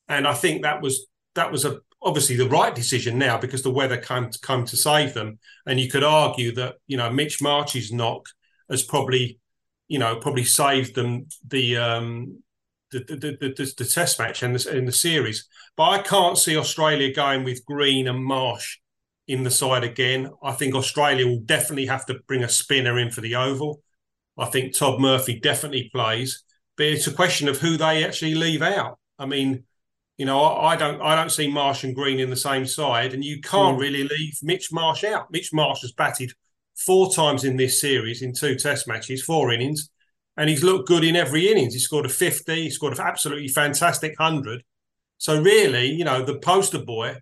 and 0.07 0.27
I 0.27 0.33
think 0.33 0.63
that 0.63 0.81
was 0.81 1.07
that 1.35 1.51
was 1.51 1.65
a 1.65 1.79
obviously 2.03 2.35
the 2.35 2.49
right 2.49 2.73
decision 2.73 3.17
now 3.17 3.37
because 3.37 3.61
the 3.61 3.71
weather 3.71 3.97
came 3.97 4.29
to 4.29 4.39
come 4.39 4.65
to 4.65 4.75
save 4.75 5.13
them. 5.13 5.37
And 5.65 5.79
you 5.79 5.89
could 5.89 6.03
argue 6.03 6.53
that 6.55 6.75
you 6.87 6.97
know 6.97 7.09
Mitch 7.09 7.41
Marsh's 7.41 7.93
knock 7.93 8.25
has 8.69 8.83
probably 8.83 9.39
you 9.87 9.99
know 9.99 10.17
probably 10.17 10.43
saved 10.43 10.95
them 10.95 11.27
the 11.47 11.77
um, 11.77 12.41
the, 12.91 12.99
the, 12.99 13.15
the, 13.15 13.53
the, 13.55 13.73
the 13.77 13.85
test 13.85 14.19
match 14.19 14.43
and 14.43 14.55
the, 14.55 14.77
in 14.77 14.85
the 14.85 14.91
series. 14.91 15.47
But 15.77 15.89
I 15.89 16.01
can't 16.01 16.37
see 16.37 16.57
Australia 16.57 17.13
going 17.13 17.43
with 17.43 17.65
Green 17.65 18.07
and 18.07 18.23
Marsh 18.23 18.77
in 19.27 19.43
the 19.43 19.51
side 19.51 19.83
again. 19.83 20.29
I 20.43 20.51
think 20.51 20.75
Australia 20.75 21.25
will 21.25 21.39
definitely 21.39 21.85
have 21.85 22.05
to 22.07 22.19
bring 22.27 22.43
a 22.43 22.49
spinner 22.49 22.99
in 22.99 23.11
for 23.11 23.21
the 23.21 23.35
Oval. 23.35 23.81
I 24.37 24.45
think 24.45 24.75
Todd 24.75 24.99
Murphy 24.99 25.39
definitely 25.39 25.89
plays, 25.93 26.43
but 26.77 26.87
it's 26.87 27.07
a 27.07 27.13
question 27.13 27.47
of 27.47 27.57
who 27.57 27.77
they 27.77 28.03
actually 28.03 28.35
leave 28.35 28.61
out. 28.61 28.97
I 29.19 29.25
mean, 29.25 29.63
you 30.17 30.25
know, 30.25 30.41
I, 30.41 30.73
I 30.73 30.75
don't 30.75 31.01
I 31.01 31.15
don't 31.15 31.31
see 31.31 31.49
Marsh 31.49 31.83
and 31.83 31.95
Green 31.95 32.19
in 32.19 32.29
the 32.29 32.35
same 32.35 32.65
side, 32.65 33.13
and 33.13 33.23
you 33.23 33.41
can't 33.41 33.77
mm. 33.77 33.81
really 33.81 34.03
leave 34.03 34.37
Mitch 34.41 34.71
Marsh 34.71 35.03
out. 35.03 35.31
Mitch 35.31 35.53
Marsh 35.53 35.81
has 35.81 35.91
batted 35.91 36.33
four 36.85 37.13
times 37.13 37.43
in 37.43 37.57
this 37.57 37.79
series 37.79 38.21
in 38.21 38.33
two 38.33 38.55
Test 38.55 38.87
matches, 38.87 39.23
four 39.23 39.51
innings, 39.51 39.89
and 40.41 40.49
he's 40.49 40.63
looked 40.63 40.87
good 40.87 41.03
in 41.03 41.15
every 41.15 41.51
innings. 41.51 41.75
He 41.75 41.79
scored 41.79 42.07
a 42.07 42.09
fifty, 42.09 42.63
he 42.63 42.69
scored 42.71 42.93
an 42.97 43.05
absolutely 43.05 43.47
fantastic 43.47 44.17
hundred. 44.17 44.63
So 45.19 45.39
really, 45.39 45.85
you 45.91 46.03
know, 46.03 46.25
the 46.25 46.39
poster 46.39 46.79
boy, 46.79 47.17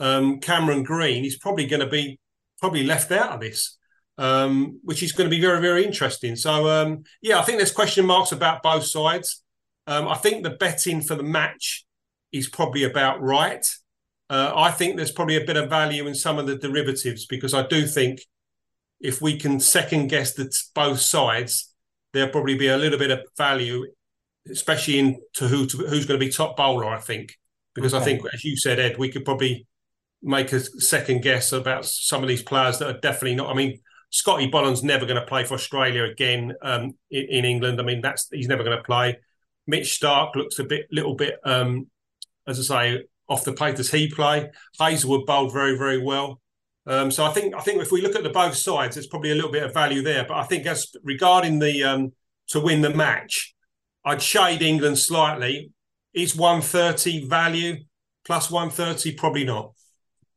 um, 0.00 0.40
Cameron 0.40 0.82
Green, 0.82 1.26
is 1.26 1.36
probably 1.36 1.66
going 1.66 1.80
to 1.80 1.86
be 1.86 2.18
probably 2.58 2.82
left 2.82 3.12
out 3.12 3.32
of 3.32 3.40
this, 3.40 3.76
um, 4.16 4.80
which 4.82 5.02
is 5.02 5.12
going 5.12 5.28
to 5.28 5.36
be 5.36 5.42
very 5.42 5.60
very 5.60 5.84
interesting. 5.84 6.36
So 6.36 6.70
um, 6.70 7.04
yeah, 7.20 7.38
I 7.38 7.42
think 7.42 7.58
there's 7.58 7.70
question 7.70 8.06
marks 8.06 8.32
about 8.32 8.62
both 8.62 8.84
sides. 8.84 9.42
Um, 9.86 10.08
I 10.08 10.14
think 10.14 10.42
the 10.42 10.56
betting 10.56 11.02
for 11.02 11.16
the 11.16 11.22
match 11.22 11.84
is 12.32 12.48
probably 12.48 12.84
about 12.84 13.20
right. 13.20 13.66
Uh, 14.30 14.52
I 14.56 14.70
think 14.70 14.96
there's 14.96 15.12
probably 15.12 15.36
a 15.36 15.44
bit 15.44 15.58
of 15.58 15.68
value 15.68 16.06
in 16.06 16.14
some 16.14 16.38
of 16.38 16.46
the 16.46 16.56
derivatives 16.56 17.26
because 17.26 17.52
I 17.52 17.66
do 17.66 17.86
think 17.86 18.20
if 19.00 19.20
we 19.20 19.38
can 19.38 19.60
second 19.60 20.08
guess 20.08 20.32
that 20.36 20.56
both 20.74 21.00
sides, 21.00 21.73
there'll 22.14 22.30
probably 22.30 22.56
be 22.56 22.68
a 22.68 22.78
little 22.78 22.98
bit 22.98 23.10
of 23.10 23.20
value, 23.36 23.84
especially 24.50 24.98
into 24.98 25.48
who 25.48 25.66
to, 25.66 25.76
who's 25.76 26.06
going 26.06 26.18
to 26.18 26.24
be 26.24 26.32
top 26.32 26.56
bowler. 26.56 26.86
I 26.86 27.00
think 27.00 27.36
because 27.74 27.92
okay. 27.92 28.02
I 28.02 28.04
think, 28.04 28.22
as 28.32 28.44
you 28.44 28.56
said, 28.56 28.78
Ed, 28.78 28.96
we 28.96 29.10
could 29.10 29.24
probably 29.24 29.66
make 30.22 30.52
a 30.52 30.60
second 30.60 31.22
guess 31.22 31.52
about 31.52 31.84
some 31.84 32.22
of 32.22 32.28
these 32.28 32.42
players 32.42 32.78
that 32.78 32.88
are 32.88 33.00
definitely 33.00 33.34
not. 33.34 33.50
I 33.50 33.54
mean, 33.54 33.80
Scotty 34.10 34.46
Boland's 34.46 34.82
never 34.82 35.04
going 35.04 35.20
to 35.20 35.26
play 35.26 35.44
for 35.44 35.54
Australia 35.54 36.04
again 36.04 36.54
um, 36.62 36.94
in, 37.10 37.26
in, 37.28 37.44
England. 37.44 37.80
I 37.80 37.84
mean, 37.84 38.00
that's 38.00 38.28
he's 38.32 38.48
never 38.48 38.62
going 38.62 38.76
to 38.76 38.82
play. 38.82 39.18
Mitch 39.66 39.98
Starc 40.00 40.34
looks 40.36 40.58
a 40.58 40.64
bit, 40.64 40.86
little 40.92 41.14
bit, 41.14 41.36
um, 41.44 41.88
as 42.46 42.58
I 42.70 42.94
say, 42.94 43.04
off 43.28 43.44
the 43.44 43.52
plate. 43.52 43.76
Does 43.76 43.90
he 43.90 44.08
play? 44.08 44.50
Hazlewood 44.78 45.26
bowled 45.26 45.52
very, 45.52 45.76
very 45.76 46.00
well. 46.02 46.40
Um, 46.86 47.10
so 47.10 47.24
I 47.24 47.30
think 47.30 47.54
I 47.54 47.60
think 47.60 47.80
if 47.80 47.90
we 47.90 48.02
look 48.02 48.14
at 48.14 48.22
the 48.22 48.30
both 48.30 48.56
sides, 48.56 48.94
there's 48.94 49.06
probably 49.06 49.30
a 49.30 49.34
little 49.34 49.50
bit 49.50 49.62
of 49.62 49.72
value 49.72 50.02
there. 50.02 50.24
But 50.26 50.36
I 50.36 50.44
think 50.44 50.66
as 50.66 50.94
regarding 51.02 51.58
the 51.58 51.82
um, 51.84 52.12
to 52.48 52.60
win 52.60 52.82
the 52.82 52.90
match, 52.90 53.54
I'd 54.04 54.22
shade 54.22 54.62
England 54.62 54.98
slightly. 54.98 55.70
Is 56.12 56.36
130 56.36 57.26
value 57.26 57.76
plus 58.24 58.50
130? 58.50 59.16
Probably 59.16 59.44
not. 59.44 59.72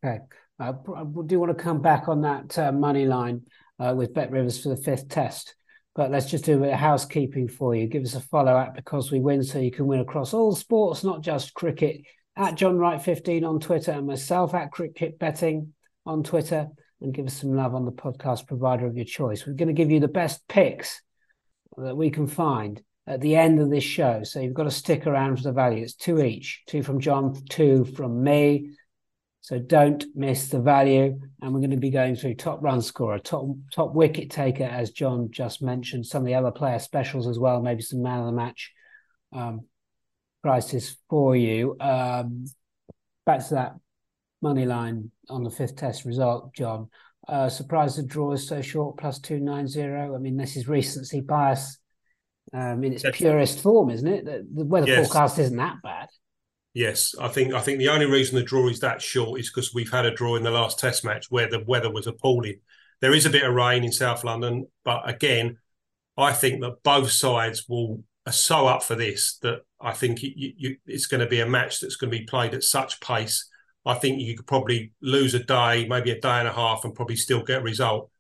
Okay. 0.04 0.20
Uh, 0.60 0.74
I 0.96 1.04
do 1.26 1.40
want 1.40 1.56
to 1.56 1.64
come 1.64 1.82
back 1.82 2.08
on 2.08 2.22
that 2.22 2.58
uh, 2.58 2.72
money 2.72 3.06
line 3.06 3.44
uh, 3.80 3.94
with 3.96 4.14
Bet 4.14 4.32
Rivers 4.32 4.62
for 4.62 4.70
the 4.70 4.78
fifth 4.78 5.08
test. 5.10 5.54
But 5.96 6.12
let's 6.12 6.30
just 6.30 6.46
do 6.46 6.58
a 6.58 6.62
bit 6.62 6.74
of 6.74 6.80
housekeeping 6.80 7.48
for 7.48 7.76
you. 7.76 7.88
Give 7.88 8.04
us 8.04 8.16
a 8.16 8.20
follow 8.20 8.58
at 8.58 8.76
because 8.76 9.12
we 9.12 9.20
win, 9.20 9.44
so 9.44 9.60
you 9.60 9.72
can 9.72 9.88
win 9.88 10.00
across 10.00 10.34
all 10.34 10.56
sports, 10.56 11.04
not 11.04 11.22
just 11.22 11.54
cricket. 11.54 12.02
At 12.36 12.56
John 12.56 12.78
Wright 12.78 13.02
15 13.02 13.44
on 13.44 13.60
Twitter 13.60 13.92
and 13.92 14.06
myself 14.06 14.54
at 14.54 14.72
Cricket 14.72 15.18
Betting 15.18 15.74
on 16.08 16.24
Twitter 16.24 16.68
and 17.02 17.14
give 17.14 17.28
us 17.28 17.36
some 17.36 17.56
love 17.56 17.76
on 17.76 17.86
the 17.86 17.92
podcast 17.92 18.48
provider 18.48 18.88
of 18.88 18.96
your 18.96 19.06
choice. 19.06 19.46
We're 19.46 19.54
going 19.54 19.68
to 19.68 19.74
give 19.74 19.92
you 19.92 20.00
the 20.00 20.08
best 20.08 20.48
picks 20.48 21.02
that 21.78 21.96
we 21.96 22.10
can 22.10 22.26
find 22.28 22.82
at 23.06 23.22
the 23.22 23.36
end 23.36 23.60
of 23.60 23.70
this 23.70 23.84
show. 23.84 24.24
So 24.24 24.40
you've 24.40 24.54
got 24.54 24.64
to 24.64 24.72
stick 24.72 25.06
around 25.06 25.38
for 25.38 25.44
the 25.44 25.52
value. 25.52 25.84
It's 25.84 25.94
two 25.94 26.20
each, 26.20 26.64
two 26.66 26.82
from 26.82 27.00
John, 27.00 27.40
two 27.50 27.86
from 27.86 28.24
me. 28.24 28.72
So 29.42 29.60
don't 29.60 30.04
miss 30.16 30.50
the 30.50 30.60
value. 30.60 31.20
And 31.42 31.54
we're 31.54 31.60
going 31.60 31.72
to 31.72 31.78
be 31.78 31.92
going 31.92 32.16
through 32.16 32.36
top 32.36 32.64
run 32.64 32.82
scorer, 32.82 33.20
top 33.20 33.46
top 33.74 33.94
wicket 33.94 34.32
taker, 34.32 34.66
as 34.66 34.92
John 34.92 35.30
just 35.32 35.62
mentioned, 35.62 36.06
some 36.06 36.24
of 36.24 36.26
the 36.26 36.36
other 36.36 36.52
player 36.52 36.80
specials 36.80 37.28
as 37.28 37.38
well, 37.38 37.62
maybe 37.62 37.82
some 37.82 38.02
man 38.02 38.20
of 38.20 38.26
the 38.26 38.32
match 38.32 38.72
um, 39.32 39.62
prices 40.42 40.98
for 41.10 41.36
you. 41.36 41.78
Um, 41.80 42.46
back 43.26 43.48
to 43.48 43.54
that 43.54 43.76
money 44.42 44.66
line 44.66 45.12
on 45.30 45.44
the 45.44 45.50
fifth 45.50 45.76
test 45.76 46.06
result, 46.06 46.54
John. 46.54 46.90
Uh, 47.28 47.50
surprised 47.50 47.98
the 47.98 48.04
draw 48.04 48.32
is 48.32 48.48
so 48.48 48.62
short, 48.62 48.98
plus 48.98 49.20
290. 49.20 49.84
I 49.84 50.18
mean, 50.18 50.38
this 50.38 50.56
is 50.56 50.68
recency 50.68 51.20
bias 51.20 51.78
um, 52.54 52.84
in 52.84 52.94
its 52.94 53.04
yes. 53.04 53.18
purest 53.18 53.62
form, 53.62 53.90
isn't 53.90 54.08
it? 54.08 54.26
The, 54.26 54.48
the 54.54 54.66
weather 54.66 54.88
yes. 54.88 55.08
forecast 55.08 55.40
isn't 55.40 55.58
that 55.58 55.78
bad. 55.84 56.08
Yes, 56.74 57.16
I 57.20 57.28
think 57.28 57.54
I 57.54 57.60
think 57.60 57.80
the 57.80 57.90
only 57.90 58.06
reason 58.06 58.36
the 58.36 58.44
draw 58.44 58.70
is 58.70 58.82
that 58.82 59.02
short 59.02 59.40
is 59.40 59.50
because 59.50 59.74
we've 59.74 59.92
had 59.92 60.06
a 60.06 60.14
draw 60.14 60.36
in 60.36 60.44
the 60.44 60.52
last 60.52 60.78
Test 60.78 61.04
match 61.04 61.26
where 61.30 61.50
the 61.50 61.64
weather 61.66 61.92
was 61.92 62.06
appalling. 62.06 62.60
There 63.02 63.16
is 63.16 63.26
a 63.26 63.32
bit 63.32 63.44
of 63.44 63.54
rain 63.54 63.84
in 63.84 63.92
South 63.92 64.24
London, 64.24 64.68
but 64.86 65.10
again, 65.10 65.58
I 66.18 66.34
think 66.34 66.62
that 66.62 66.84
both 66.84 67.10
sides 67.12 67.66
will 67.68 68.04
are 68.28 68.32
so 68.32 68.68
up 68.68 68.84
for 68.84 68.94
this 68.94 69.38
that 69.42 69.62
I 69.82 69.94
think 69.94 70.24
it, 70.24 70.34
you, 70.36 70.78
it's 70.86 71.08
going 71.08 71.22
to 71.22 71.28
be 71.28 71.40
a 71.40 71.48
match 71.48 71.80
that's 71.80 71.96
going 71.96 72.12
to 72.12 72.18
be 72.20 72.26
played 72.26 72.54
at 72.54 72.64
such 72.64 73.00
pace 73.00 73.50
I 73.88 73.94
think 73.94 74.20
you 74.20 74.36
could 74.36 74.48
probably 74.48 74.92
lose 75.02 75.34
a 75.34 75.40
day, 75.40 75.88
maybe 75.88 76.12
a 76.12 76.20
day 76.20 76.40
and 76.40 76.48
a 76.48 76.52
half, 76.52 76.84
and 76.84 76.94
probably 76.94 77.16
still 77.16 77.42
get 77.42 77.62
a 77.62 77.64
result. 77.64 78.12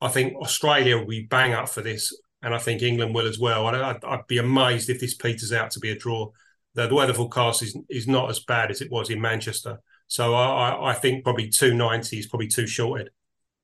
I 0.00 0.08
think 0.08 0.36
Australia 0.36 0.98
will 0.98 1.06
be 1.06 1.22
bang 1.22 1.54
up 1.54 1.68
for 1.70 1.80
this, 1.80 2.14
and 2.42 2.54
I 2.54 2.58
think 2.58 2.82
England 2.82 3.14
will 3.14 3.26
as 3.26 3.38
well. 3.38 3.66
I'd, 3.66 4.04
I'd 4.04 4.26
be 4.26 4.36
amazed 4.36 4.90
if 4.90 5.00
this 5.00 5.14
peters 5.14 5.50
out 5.50 5.70
to 5.72 5.80
be 5.80 5.90
a 5.90 5.98
draw. 5.98 6.30
The, 6.74 6.88
the 6.88 6.94
weather 6.94 7.14
forecast 7.14 7.62
is 7.62 7.74
is 7.88 8.06
not 8.06 8.28
as 8.28 8.40
bad 8.40 8.70
as 8.70 8.82
it 8.82 8.90
was 8.90 9.08
in 9.08 9.20
Manchester, 9.20 9.80
so 10.08 10.34
I, 10.34 10.90
I 10.90 10.94
think 10.94 11.24
probably 11.24 11.48
two 11.48 11.72
ninety 11.72 12.18
is 12.18 12.26
probably 12.26 12.48
too 12.48 12.66
shorted. 12.66 13.08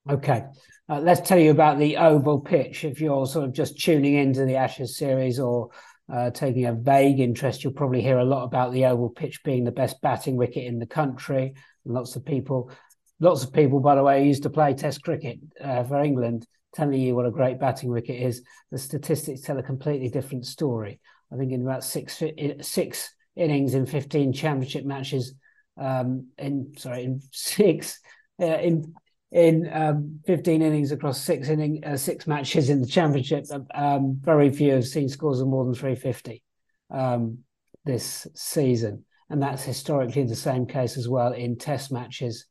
Okay, 0.08 0.44
uh, 0.88 1.00
let's 1.00 1.20
tell 1.28 1.38
you 1.38 1.50
about 1.50 1.78
the 1.78 1.98
oval 1.98 2.40
pitch. 2.40 2.84
If 2.84 3.02
you're 3.02 3.26
sort 3.26 3.44
of 3.44 3.52
just 3.52 3.78
tuning 3.78 4.14
into 4.14 4.46
the 4.46 4.56
Ashes 4.56 4.96
series 4.96 5.38
or 5.38 5.68
uh, 6.12 6.30
taking 6.30 6.66
a 6.66 6.72
vague 6.72 7.20
interest. 7.20 7.62
You'll 7.62 7.72
probably 7.72 8.02
hear 8.02 8.18
a 8.18 8.24
lot 8.24 8.44
about 8.44 8.72
the 8.72 8.86
oval 8.86 9.10
pitch 9.10 9.42
being 9.44 9.64
the 9.64 9.72
best 9.72 10.00
batting 10.00 10.36
wicket 10.36 10.64
in 10.64 10.78
the 10.78 10.86
country. 10.86 11.54
And 11.84 11.94
lots 11.94 12.16
of 12.16 12.24
people, 12.24 12.70
lots 13.20 13.44
of 13.44 13.52
people, 13.52 13.80
by 13.80 13.94
the 13.94 14.02
way, 14.02 14.26
used 14.26 14.42
to 14.44 14.50
play 14.50 14.74
Test 14.74 15.02
cricket 15.02 15.38
uh, 15.62 15.84
for 15.84 16.02
England, 16.02 16.46
telling 16.74 17.00
you 17.00 17.14
what 17.14 17.26
a 17.26 17.30
great 17.30 17.60
batting 17.60 17.90
wicket 17.90 18.20
is. 18.20 18.42
The 18.70 18.78
statistics 18.78 19.42
tell 19.42 19.58
a 19.58 19.62
completely 19.62 20.08
different 20.08 20.46
story. 20.46 21.00
I 21.32 21.36
think 21.36 21.52
in 21.52 21.62
about 21.62 21.84
six 21.84 22.22
six 22.62 23.14
innings 23.36 23.74
in 23.74 23.86
fifteen 23.86 24.32
championship 24.32 24.84
matches, 24.84 25.34
um, 25.76 26.28
in 26.38 26.72
sorry, 26.76 27.04
in 27.04 27.22
six 27.32 28.00
uh, 28.40 28.58
in 28.58 28.94
in 29.32 29.68
um, 29.72 30.20
15 30.26 30.60
innings 30.60 30.92
across 30.92 31.20
six 31.20 31.48
inning 31.48 31.84
uh, 31.84 31.96
six 31.96 32.26
matches 32.26 32.68
in 32.68 32.80
the 32.80 32.86
championship. 32.86 33.46
Um, 33.74 34.18
very 34.20 34.50
few 34.50 34.72
have 34.72 34.86
seen 34.86 35.08
scores 35.08 35.40
of 35.40 35.48
more 35.48 35.64
than 35.64 35.74
350 35.74 36.42
um, 36.90 37.38
this 37.84 38.26
season, 38.34 39.04
and 39.28 39.42
that's 39.42 39.62
historically 39.62 40.24
the 40.24 40.34
same 40.34 40.66
case 40.66 40.96
as 40.96 41.08
well 41.08 41.32
in 41.32 41.56
Test 41.56 41.92
matches 41.92 42.46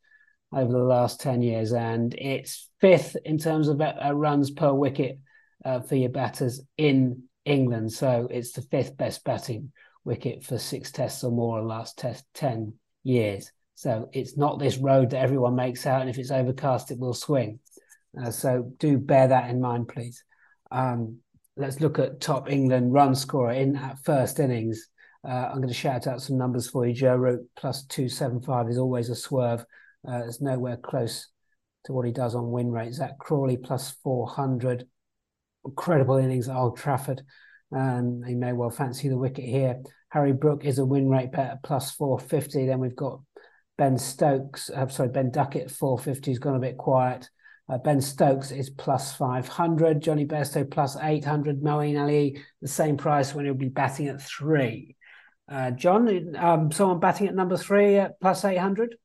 over 0.54 0.72
the 0.72 0.80
last 0.80 1.20
10 1.22 1.42
years. 1.42 1.74
And 1.74 2.14
it's 2.16 2.70
fifth 2.80 3.16
in 3.26 3.38
terms 3.38 3.68
of 3.68 3.82
uh, 3.82 4.14
runs 4.14 4.52
per 4.52 4.74
wicket 4.74 5.20
uh, 5.66 5.82
for 5.82 5.96
your 5.96 6.10
batters 6.10 6.62
in 6.78 7.24
England. 7.46 7.92
So 7.92 8.28
it's 8.32 8.54
the 8.54 8.62
fifth 8.62 8.98
best 8.98 9.24
batting 9.24 9.72
wicket 10.06 10.44
for 10.44 10.58
six 10.58 10.92
tests 10.92 11.24
or 11.24 11.32
more 11.32 11.60
in 11.60 11.66
the 11.66 11.70
last 11.70 11.98
test 11.98 12.26
10 12.36 12.74
years. 13.04 13.52
So 13.80 14.10
it's 14.12 14.36
not 14.36 14.60
this 14.60 14.76
road 14.76 15.12
that 15.12 15.22
everyone 15.22 15.56
makes 15.56 15.86
out, 15.86 16.02
and 16.02 16.10
if 16.10 16.18
it's 16.18 16.32
overcast, 16.32 16.92
it 16.92 17.00
will 17.00 17.14
swing. 17.14 17.60
Uh, 18.22 18.30
so 18.30 18.74
do 18.78 18.98
bear 18.98 19.30
that 19.30 19.50
in 19.50 19.62
mind, 19.62 19.88
please. 19.88 20.22
Um, 20.70 21.20
let's 21.56 21.80
look 21.80 21.98
at 21.98 22.20
top 22.20 22.52
England 22.52 22.92
run 22.92 23.16
scorer 23.16 23.54
in 23.54 23.78
at 23.78 24.04
first 24.04 24.42
innings. 24.42 24.90
Uh, 25.26 25.48
I'm 25.48 25.60
going 25.60 25.70
to 25.70 25.74
shout 25.74 26.08
out 26.08 26.22
some 26.22 26.38
numbers 26.38 26.70
for 26.70 26.86
you. 26.86 26.94
Joe 26.94 27.16
Root 27.16 27.48
plus 27.56 27.86
275 27.86 28.68
is 28.68 28.78
always 28.78 29.08
a 29.08 29.16
swerve. 29.16 29.62
Uh, 30.06 30.24
it's 30.26 30.42
nowhere 30.42 30.76
close 30.76 31.30
to 31.86 31.94
what 31.94 32.06
he 32.06 32.12
does 32.12 32.36
on 32.36 32.52
win 32.52 32.72
rate. 32.72 32.94
Zak 32.94 33.18
Crawley 33.18 33.56
plus 33.56 33.96
400. 34.04 34.86
Incredible 35.64 36.18
innings 36.18 36.50
at 36.50 36.58
Old 36.58 36.76
Trafford. 36.76 37.22
And 37.72 38.26
he 38.26 38.36
may 38.36 38.52
well 38.52 38.72
fancy 38.72 39.08
the 39.08 39.18
wicket 39.18 39.46
here. 39.46 39.82
Harry 40.10 40.34
Brook 40.34 40.66
is 40.66 40.80
a 40.80 40.86
win 40.86 41.08
rate 41.08 41.32
bet 41.32 41.52
at 41.52 41.64
plus 41.64 41.92
450. 41.92 42.66
Then 42.66 42.80
we've 42.80 42.94
got 42.94 43.22
Ben 43.80 43.98
Stokes, 43.98 44.70
uh, 44.70 44.90
sorry, 44.90 45.08
Ben 45.08 45.32
Duckett, 45.32 45.72
450 45.72 46.32
has 46.32 46.40
gone 46.40 46.58
a 46.58 46.60
bit 46.60 46.78
quiet. 46.78 47.30
Uh, 47.70 47.78
ben 47.78 48.02
Stokes 48.02 48.52
is 48.52 48.70
plus 48.70 49.16
500. 49.16 50.02
Jonny 50.02 50.26
Bairstow 50.26 50.70
plus 50.70 50.98
800. 51.02 51.62
Moeen 51.62 51.98
Ali, 51.98 52.42
the 52.62 52.68
same 52.68 52.98
price 52.98 53.34
when 53.34 53.46
he'll 53.46 53.54
be 53.54 53.70
batting 53.70 54.10
at 54.10 54.22
three. 54.22 54.98
Uh, 55.50 55.72
John, 55.72 56.36
um, 56.36 56.74
someone 56.74 57.00
batting 57.00 57.28
at 57.28 57.36
number 57.36 57.56
three 57.56 57.96
at 57.96 58.20
plus 58.20 58.44
800? 58.44 58.98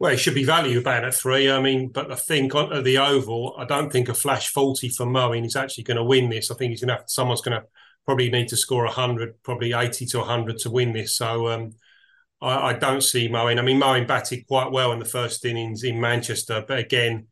Well, 0.00 0.14
it 0.14 0.16
should 0.18 0.34
be 0.34 0.42
value 0.42 0.80
about 0.80 1.04
at 1.04 1.14
three. 1.14 1.48
I 1.48 1.60
mean, 1.60 1.90
but 1.90 2.10
I 2.10 2.16
think 2.16 2.56
on 2.56 2.82
the 2.82 2.98
oval, 2.98 3.54
I 3.56 3.66
don't 3.66 3.92
think 3.92 4.08
a 4.08 4.14
flash 4.14 4.48
40 4.48 4.88
for 4.88 5.06
Moeen 5.06 5.46
is 5.46 5.54
actually 5.54 5.84
going 5.84 5.96
to 5.96 6.04
win 6.04 6.28
this. 6.28 6.50
I 6.50 6.56
think 6.56 6.70
he's 6.70 6.80
going 6.80 6.88
to 6.88 6.96
have, 6.96 7.04
someone's 7.06 7.40
going 7.40 7.60
to 7.60 7.68
probably 8.04 8.30
need 8.30 8.48
to 8.48 8.56
score 8.56 8.84
100, 8.86 9.40
probably 9.44 9.74
80 9.74 10.06
to 10.06 10.18
100 10.18 10.58
to 10.58 10.70
win 10.70 10.92
this. 10.92 11.14
So, 11.14 11.46
um, 11.46 11.74
I, 12.40 12.70
I 12.70 12.72
don't 12.74 13.02
see 13.02 13.28
Moeen. 13.28 13.58
I 13.58 13.62
mean, 13.62 13.80
Moeen 13.80 14.06
batted 14.06 14.46
quite 14.46 14.72
well 14.72 14.92
in 14.92 14.98
the 14.98 15.04
first 15.04 15.44
innings 15.44 15.82
in 15.84 16.00
Manchester, 16.00 16.64
but 16.66 16.78
again, 16.78 17.26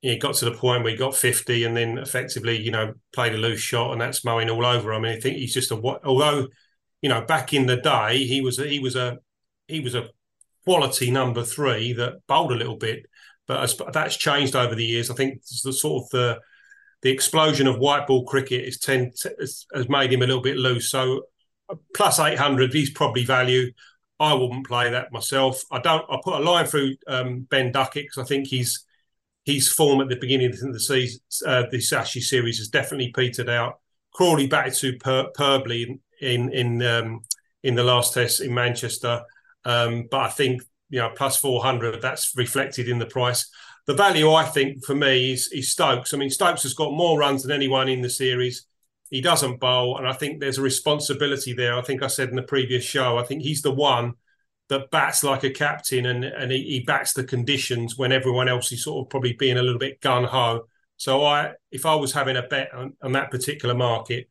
he 0.00 0.16
got 0.16 0.34
to 0.36 0.44
the 0.44 0.52
point 0.52 0.82
where 0.82 0.92
he 0.92 0.98
got 0.98 1.14
50 1.14 1.64
and 1.64 1.76
then 1.76 1.98
effectively, 1.98 2.60
you 2.60 2.72
know, 2.72 2.94
played 3.12 3.34
a 3.34 3.38
loose 3.38 3.60
shot 3.60 3.92
and 3.92 4.00
that's 4.00 4.24
Moeen 4.24 4.52
all 4.52 4.66
over. 4.66 4.92
I 4.92 4.98
mean, 4.98 5.16
I 5.16 5.20
think 5.20 5.36
he's 5.36 5.54
just 5.54 5.70
a 5.70 5.76
what 5.76 6.04
although, 6.04 6.48
you 7.00 7.08
know, 7.08 7.22
back 7.22 7.54
in 7.54 7.66
the 7.66 7.76
day 7.76 8.24
he 8.24 8.40
was 8.40 8.58
a, 8.58 8.66
he 8.66 8.80
was 8.80 8.96
a 8.96 9.18
he 9.68 9.80
was 9.80 9.94
a 9.94 10.08
quality 10.64 11.10
number 11.10 11.44
three 11.44 11.92
that 11.94 12.26
bowled 12.26 12.52
a 12.52 12.56
little 12.56 12.76
bit, 12.76 13.06
but 13.46 13.92
that's 13.92 14.16
changed 14.16 14.56
over 14.56 14.74
the 14.74 14.84
years. 14.84 15.08
I 15.08 15.14
think 15.14 15.42
the 15.64 15.72
sort 15.72 16.04
of 16.04 16.10
the 16.10 16.40
the 17.02 17.10
explosion 17.10 17.66
of 17.66 17.78
white 17.78 18.06
ball 18.06 18.24
cricket 18.24 18.64
is 18.64 18.78
tend 18.78 19.14
has 19.38 19.88
made 19.88 20.12
him 20.12 20.22
a 20.22 20.26
little 20.26 20.42
bit 20.42 20.56
loose. 20.56 20.90
So 20.90 21.22
uh, 21.68 21.76
plus 21.94 22.18
800, 22.18 22.72
he's 22.72 22.90
probably 22.90 23.24
value. 23.24 23.72
I 24.22 24.34
wouldn't 24.34 24.68
play 24.68 24.88
that 24.88 25.10
myself. 25.10 25.64
I 25.72 25.80
don't. 25.80 26.04
I 26.08 26.16
put 26.22 26.40
a 26.40 26.44
line 26.44 26.66
through 26.66 26.94
um, 27.08 27.40
Ben 27.40 27.72
Duckett 27.72 28.04
because 28.04 28.18
I 28.18 28.24
think 28.24 28.46
he's 28.46 28.84
his 29.44 29.68
form 29.68 30.00
at 30.00 30.08
the 30.08 30.16
beginning 30.16 30.50
of 30.50 30.60
the 30.60 30.78
season, 30.78 31.20
uh, 31.44 31.64
this 31.72 31.92
Ashes 31.92 32.30
series 32.30 32.58
has 32.58 32.68
definitely 32.68 33.10
petered 33.10 33.48
out. 33.48 33.80
Crawley 34.14 34.46
batted 34.46 34.76
superbly 34.76 36.00
in 36.20 36.52
in 36.52 36.82
um, 36.82 37.22
in 37.64 37.74
the 37.74 37.82
last 37.82 38.14
test 38.14 38.40
in 38.40 38.54
Manchester, 38.54 39.22
um, 39.64 40.06
but 40.08 40.20
I 40.20 40.28
think 40.28 40.62
you 40.88 41.00
know 41.00 41.10
plus 41.16 41.36
four 41.36 41.60
hundred 41.60 42.00
that's 42.00 42.32
reflected 42.36 42.88
in 42.88 43.00
the 43.00 43.06
price. 43.06 43.50
The 43.88 43.94
value 43.94 44.30
I 44.30 44.44
think 44.44 44.84
for 44.84 44.94
me 44.94 45.32
is, 45.32 45.48
is 45.48 45.72
Stokes. 45.72 46.14
I 46.14 46.16
mean 46.16 46.30
Stokes 46.30 46.62
has 46.62 46.74
got 46.74 46.92
more 46.92 47.18
runs 47.18 47.42
than 47.42 47.50
anyone 47.50 47.88
in 47.88 48.02
the 48.02 48.10
series. 48.10 48.66
He 49.12 49.20
doesn't 49.20 49.60
bowl, 49.60 49.98
and 49.98 50.08
I 50.08 50.14
think 50.14 50.40
there's 50.40 50.56
a 50.56 50.62
responsibility 50.62 51.52
there. 51.52 51.76
I 51.76 51.82
think 51.82 52.02
I 52.02 52.06
said 52.06 52.30
in 52.30 52.34
the 52.34 52.42
previous 52.42 52.82
show. 52.82 53.18
I 53.18 53.24
think 53.24 53.42
he's 53.42 53.60
the 53.60 53.70
one 53.70 54.14
that 54.70 54.90
bats 54.90 55.22
like 55.22 55.44
a 55.44 55.50
captain 55.50 56.06
and 56.06 56.24
and 56.24 56.50
he, 56.50 56.62
he 56.62 56.80
bats 56.80 57.12
the 57.12 57.22
conditions 57.22 57.98
when 57.98 58.10
everyone 58.10 58.48
else 58.48 58.72
is 58.72 58.82
sort 58.82 59.04
of 59.04 59.10
probably 59.10 59.34
being 59.34 59.58
a 59.58 59.62
little 59.62 59.78
bit 59.78 60.00
gun 60.00 60.24
ho. 60.24 60.62
So 60.96 61.26
I, 61.26 61.52
if 61.70 61.84
I 61.84 61.94
was 61.94 62.14
having 62.14 62.38
a 62.38 62.42
bet 62.42 62.72
on, 62.72 62.94
on, 63.02 63.12
that 63.12 63.30
particular 63.30 63.74
market, 63.74 64.28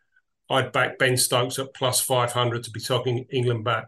I'd 0.50 0.72
back 0.72 0.98
Ben 0.98 1.16
Stokes 1.16 1.60
at 1.60 1.76
plus 1.76 2.02
five 2.02 2.32
hundred 2.32 2.64
to 2.64 2.72
be 2.72 2.80
talking 2.80 3.28
England 3.30 3.64
back. 3.64 3.86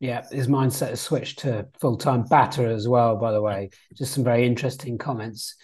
Yeah, 0.00 0.22
his 0.30 0.48
mindset 0.48 0.90
has 0.90 1.00
switched 1.00 1.38
to 1.38 1.66
full 1.80 1.96
time 1.96 2.24
batter 2.24 2.66
as 2.66 2.86
well. 2.86 3.16
By 3.16 3.32
the 3.32 3.40
way, 3.40 3.70
just 3.94 4.12
some 4.12 4.24
very 4.24 4.44
interesting 4.44 4.98
comments 4.98 5.56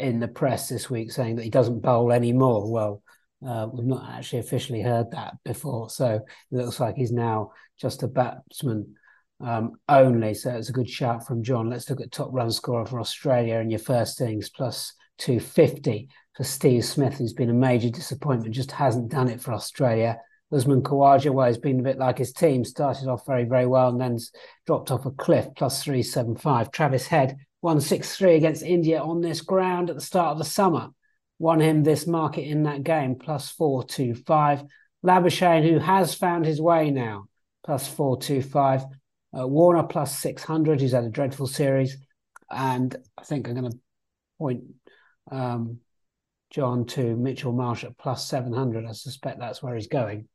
in 0.00 0.18
the 0.18 0.26
press 0.26 0.68
this 0.68 0.90
week 0.90 1.12
saying 1.12 1.36
that 1.36 1.44
he 1.44 1.50
doesn't 1.50 1.78
bowl 1.78 2.10
anymore. 2.10 2.72
Well, 2.72 3.04
uh, 3.46 3.66
we've 3.72 3.86
not 3.86 4.08
actually 4.08 4.38
officially 4.38 4.80
heard 4.80 5.10
that 5.10 5.34
before, 5.44 5.90
so 5.90 6.14
it 6.14 6.22
looks 6.50 6.80
like 6.80 6.96
he's 6.96 7.12
now 7.12 7.50
just 7.80 8.02
a 8.02 8.08
batsman 8.08 8.94
um, 9.40 9.72
only. 9.88 10.34
So 10.34 10.50
it's 10.50 10.68
a 10.68 10.72
good 10.72 10.88
shout 10.88 11.26
from 11.26 11.42
John. 11.42 11.68
Let's 11.68 11.90
look 11.90 12.00
at 12.00 12.12
top 12.12 12.28
run 12.32 12.50
scorer 12.50 12.86
for 12.86 13.00
Australia 13.00 13.56
in 13.56 13.70
your 13.70 13.78
first 13.78 14.20
innings, 14.20 14.48
plus 14.48 14.92
250 15.18 16.08
for 16.36 16.44
Steve 16.44 16.84
Smith, 16.84 17.18
who's 17.18 17.32
been 17.32 17.50
a 17.50 17.54
major 17.54 17.90
disappointment, 17.90 18.54
just 18.54 18.72
hasn't 18.72 19.10
done 19.10 19.28
it 19.28 19.40
for 19.40 19.52
Australia. 19.52 20.18
Usman 20.52 20.82
Khawaja, 20.82 21.32
well, 21.32 21.48
he's 21.48 21.58
been 21.58 21.80
a 21.80 21.82
bit 21.82 21.98
like 21.98 22.18
his 22.18 22.32
team, 22.32 22.64
started 22.64 23.08
off 23.08 23.26
very, 23.26 23.44
very 23.44 23.66
well 23.66 23.88
and 23.88 24.00
then 24.00 24.18
dropped 24.66 24.90
off 24.90 25.06
a 25.06 25.10
cliff, 25.10 25.48
plus 25.56 25.82
375. 25.82 26.70
Travis 26.70 27.06
Head, 27.06 27.36
163 27.60 28.36
against 28.36 28.62
India 28.62 29.00
on 29.00 29.20
this 29.20 29.40
ground 29.40 29.90
at 29.90 29.96
the 29.96 30.02
start 30.02 30.32
of 30.32 30.38
the 30.38 30.44
summer. 30.44 30.90
Won 31.38 31.60
him 31.60 31.82
this 31.82 32.06
market 32.06 32.42
in 32.42 32.62
that 32.64 32.82
game, 32.82 33.16
plus 33.16 33.50
425. 33.50 34.64
Labuschagne, 35.04 35.70
who 35.70 35.78
has 35.78 36.14
found 36.14 36.46
his 36.46 36.60
way 36.60 36.90
now, 36.90 37.26
plus 37.64 37.86
425. 37.86 38.84
Uh, 39.38 39.46
Warner 39.46 39.82
plus 39.82 40.18
600, 40.18 40.80
who's 40.80 40.92
had 40.92 41.04
a 41.04 41.10
dreadful 41.10 41.46
series. 41.46 41.96
And 42.50 42.96
I 43.18 43.22
think 43.22 43.48
I'm 43.48 43.54
going 43.54 43.70
to 43.70 43.78
point 44.38 44.64
um, 45.30 45.78
John 46.50 46.86
to 46.86 47.16
Mitchell 47.16 47.52
Marsh 47.52 47.84
at 47.84 47.98
plus 47.98 48.26
700. 48.28 48.86
I 48.86 48.92
suspect 48.92 49.38
that's 49.38 49.62
where 49.62 49.74
he's 49.74 49.88
going. 49.88 50.28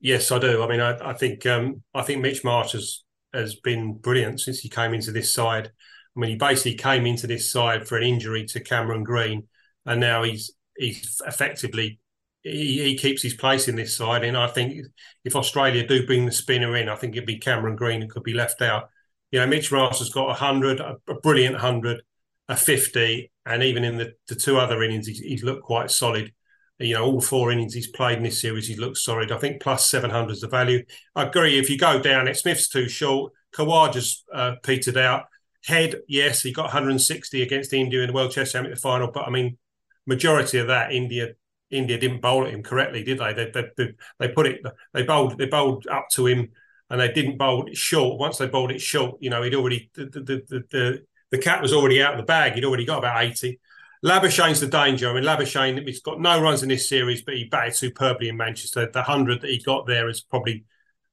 Yes, 0.00 0.30
I 0.32 0.38
do. 0.38 0.62
I 0.62 0.68
mean, 0.68 0.80
I, 0.80 1.10
I 1.10 1.12
think 1.12 1.46
um, 1.46 1.82
I 1.94 2.02
think 2.02 2.22
Mitch 2.22 2.42
Marsh 2.42 2.72
has 2.72 3.04
has 3.32 3.54
been 3.54 3.94
brilliant 3.94 4.40
since 4.40 4.58
he 4.58 4.68
came 4.68 4.94
into 4.94 5.12
this 5.12 5.32
side. 5.32 5.70
I 6.16 6.20
mean, 6.20 6.30
he 6.30 6.36
basically 6.36 6.74
came 6.74 7.06
into 7.06 7.26
this 7.26 7.50
side 7.50 7.86
for 7.86 7.96
an 7.96 8.02
injury 8.02 8.44
to 8.46 8.60
Cameron 8.60 9.04
Green, 9.04 9.48
and 9.86 10.00
now 10.00 10.22
he's 10.22 10.52
he's 10.76 11.20
effectively 11.26 12.00
he, 12.42 12.82
he, 12.82 12.96
keeps 12.96 13.22
his 13.22 13.34
place 13.34 13.68
in 13.68 13.76
this 13.76 13.96
side. 13.96 14.24
And 14.24 14.36
I 14.36 14.46
think 14.46 14.86
if 15.24 15.36
Australia 15.36 15.86
do 15.86 16.06
bring 16.06 16.24
the 16.24 16.32
spinner 16.32 16.74
in, 16.76 16.88
I 16.88 16.96
think 16.96 17.14
it'd 17.14 17.26
be 17.26 17.38
Cameron 17.38 17.76
Green 17.76 18.00
who 18.00 18.08
could 18.08 18.22
be 18.22 18.34
left 18.34 18.62
out. 18.62 18.88
You 19.30 19.40
know, 19.40 19.46
Mitch 19.46 19.70
Marsh 19.70 19.98
has 19.98 20.08
got 20.08 20.30
a 20.30 20.34
hundred, 20.34 20.80
a, 20.80 20.96
a, 21.08 21.14
brilliant 21.14 21.56
hundred, 21.56 22.02
a 22.48 22.56
fifty, 22.56 23.30
and 23.46 23.62
even 23.62 23.84
in 23.84 23.96
the, 23.96 24.14
the 24.26 24.34
two 24.34 24.58
other 24.58 24.82
innings, 24.82 25.06
he's, 25.06 25.20
he's, 25.20 25.44
looked 25.44 25.62
quite 25.62 25.90
solid. 25.90 26.32
You 26.78 26.94
know, 26.94 27.04
all 27.04 27.20
four 27.20 27.52
innings 27.52 27.74
he's 27.74 27.86
played 27.86 28.18
in 28.18 28.24
this 28.24 28.40
series, 28.40 28.66
he's 28.66 28.78
looked 28.78 28.96
solid. 28.96 29.30
I 29.30 29.38
think 29.38 29.62
plus 29.62 29.88
seven 29.88 30.10
hundred 30.10 30.32
is 30.32 30.40
the 30.40 30.48
value. 30.48 30.82
I 31.14 31.24
agree. 31.24 31.58
If 31.58 31.70
you 31.70 31.78
go 31.78 32.00
down 32.00 32.26
it, 32.26 32.36
Smith's 32.36 32.68
too 32.68 32.88
short. 32.88 33.32
Khawaja's 33.52 34.24
uh, 34.32 34.54
petered 34.62 34.96
out. 34.96 35.24
Head, 35.66 35.96
yes, 36.08 36.42
he 36.42 36.52
got 36.52 36.64
160 36.64 37.42
against 37.42 37.72
India 37.72 38.00
in 38.00 38.08
the 38.08 38.12
World 38.12 38.32
Test 38.32 38.52
Championship 38.52 38.82
final, 38.82 39.10
but 39.10 39.26
I 39.26 39.30
mean, 39.30 39.58
majority 40.06 40.58
of 40.58 40.68
that 40.68 40.92
India 40.92 41.34
India 41.70 41.98
didn't 41.98 42.20
bowl 42.20 42.46
at 42.46 42.52
him 42.52 42.62
correctly, 42.62 43.04
did 43.04 43.18
they? 43.18 43.32
They, 43.32 43.50
they, 43.76 43.94
they 44.18 44.28
put 44.28 44.46
it, 44.46 44.60
they 44.92 45.04
bowled, 45.04 45.38
they 45.38 45.46
bowled 45.46 45.86
up 45.86 46.08
to 46.12 46.26
him, 46.26 46.48
and 46.88 47.00
they 47.00 47.12
didn't 47.12 47.38
bowl 47.38 47.66
it 47.66 47.76
short. 47.76 48.18
Once 48.18 48.38
they 48.38 48.48
bowled 48.48 48.72
it 48.72 48.80
short, 48.80 49.18
you 49.20 49.30
know, 49.30 49.42
he'd 49.42 49.54
already 49.54 49.90
the 49.94 50.04
the 50.06 50.20
the, 50.20 50.64
the, 50.70 51.02
the 51.30 51.38
cat 51.38 51.62
was 51.62 51.72
already 51.72 52.02
out 52.02 52.14
of 52.14 52.18
the 52.18 52.24
bag. 52.24 52.54
He'd 52.54 52.64
already 52.64 52.84
got 52.84 52.98
about 52.98 53.22
eighty. 53.22 53.60
Labuschagne's 54.04 54.60
the 54.60 54.66
danger. 54.66 55.10
I 55.10 55.14
mean, 55.14 55.24
Labuschagne, 55.24 55.86
he's 55.86 56.00
got 56.00 56.20
no 56.20 56.40
runs 56.40 56.62
in 56.62 56.70
this 56.70 56.88
series, 56.88 57.22
but 57.22 57.34
he 57.34 57.44
batted 57.44 57.74
superbly 57.74 58.30
in 58.30 58.36
Manchester. 58.36 58.90
The 58.90 59.02
hundred 59.02 59.42
that 59.42 59.50
he 59.50 59.62
got 59.62 59.86
there 59.86 60.08
is 60.08 60.22
probably 60.22 60.64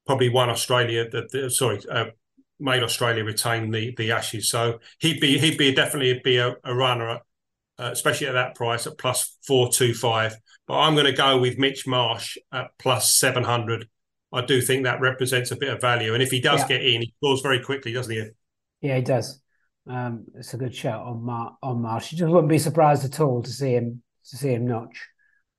probably 0.06 0.30
won 0.30 0.50
Australia. 0.50 1.08
The, 1.10 1.50
sorry, 1.50 1.82
uh, 1.92 2.06
made 2.60 2.84
Australia 2.84 3.24
retain 3.24 3.72
the 3.72 3.94
the 3.98 4.12
Ashes. 4.12 4.50
So 4.50 4.80
he'd 5.00 5.20
be 5.20 5.38
he'd 5.38 5.58
be 5.58 5.74
definitely 5.74 6.20
be 6.24 6.38
a, 6.38 6.56
a 6.64 6.74
runner 6.76 7.20
uh, 7.80 7.90
especially 7.92 8.28
at 8.28 8.34
that 8.34 8.56
price 8.56 8.88
at 8.88 8.98
plus 8.98 9.38
425. 9.46 10.36
But 10.68 10.80
I'm 10.80 10.96
going 10.96 11.06
to 11.06 11.14
go 11.14 11.38
with 11.38 11.58
Mitch 11.58 11.88
Marsh 11.88 12.38
at 12.52 12.72
plus 12.80 13.16
700. 13.16 13.88
I 14.34 14.42
do 14.46 14.62
think 14.62 14.84
that 14.84 15.00
represents 15.00 15.52
a 15.52 15.56
bit 15.56 15.70
of 15.70 15.80
value. 15.80 16.14
And 16.14 16.22
if 16.22 16.32
he 16.32 16.42
does 16.42 16.62
yeah. 16.62 16.68
get 16.68 16.82
in, 16.82 17.02
he 17.02 17.14
scores 17.18 17.42
very 17.42 17.60
quickly, 17.60 17.94
doesn't 17.94 18.14
he? 18.14 18.24
Yeah, 18.82 18.98
he 18.98 19.02
does. 19.02 19.42
Um, 19.88 20.26
it's 20.36 20.54
a 20.54 20.58
good 20.58 20.76
shot 20.76 21.06
on 21.06 21.24
Mar- 21.24 21.58
on 21.64 21.82
Marsh. 21.82 22.12
You 22.12 22.18
just 22.18 22.32
wouldn't 22.32 22.50
be 22.50 22.60
surprised 22.60 23.06
at 23.06 23.22
all 23.22 23.42
to 23.42 23.50
see 23.50 23.72
him 23.72 24.02
to 24.30 24.38
see 24.38 24.50
him 24.50 24.68
notch 24.68 25.08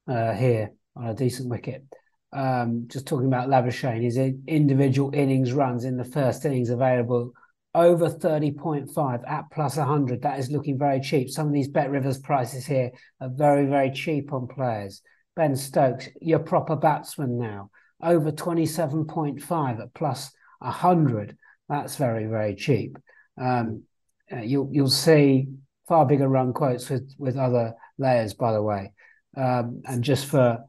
uh, 0.06 0.34
here 0.34 0.72
on 0.94 1.06
a 1.06 1.14
decent 1.14 1.48
wicket. 1.48 1.84
Um, 2.32 2.84
just 2.88 3.06
talking 3.06 3.26
about 3.26 3.48
Labuschagne, 3.48 4.02
his 4.02 4.18
individual 4.18 5.14
innings 5.14 5.52
runs 5.52 5.84
in 5.84 5.96
the 5.96 6.04
first 6.04 6.44
innings 6.44 6.70
available 6.70 7.32
over 7.74 8.10
30.5 8.10 9.28
at 9.28 9.44
plus 9.52 9.76
100. 9.76 10.22
That 10.22 10.38
is 10.38 10.50
looking 10.50 10.78
very 10.78 11.00
cheap. 11.00 11.30
Some 11.30 11.46
of 11.46 11.52
these 11.52 11.68
Bet 11.68 11.90
Rivers 11.90 12.18
prices 12.18 12.66
here 12.66 12.90
are 13.20 13.30
very, 13.30 13.66
very 13.66 13.90
cheap 13.90 14.32
on 14.32 14.48
players. 14.48 15.02
Ben 15.36 15.54
Stokes, 15.54 16.08
your 16.20 16.40
proper 16.40 16.74
batsman 16.76 17.38
now, 17.38 17.70
over 18.02 18.32
27.5 18.32 19.80
at 19.80 19.94
plus 19.94 20.32
100. 20.58 21.36
That's 21.68 21.96
very, 21.96 22.26
very 22.26 22.54
cheap. 22.56 22.98
Um, 23.40 23.84
uh, 24.30 24.40
you'll 24.40 24.68
you'll 24.72 24.90
see 24.90 25.48
far 25.86 26.04
bigger 26.04 26.28
run 26.28 26.52
quotes 26.52 26.90
with 26.90 27.14
with 27.18 27.36
other 27.36 27.74
layers, 27.98 28.34
by 28.34 28.52
the 28.52 28.62
way. 28.62 28.92
Um, 29.36 29.82
and 29.86 30.02
just 30.02 30.26
for 30.26 30.64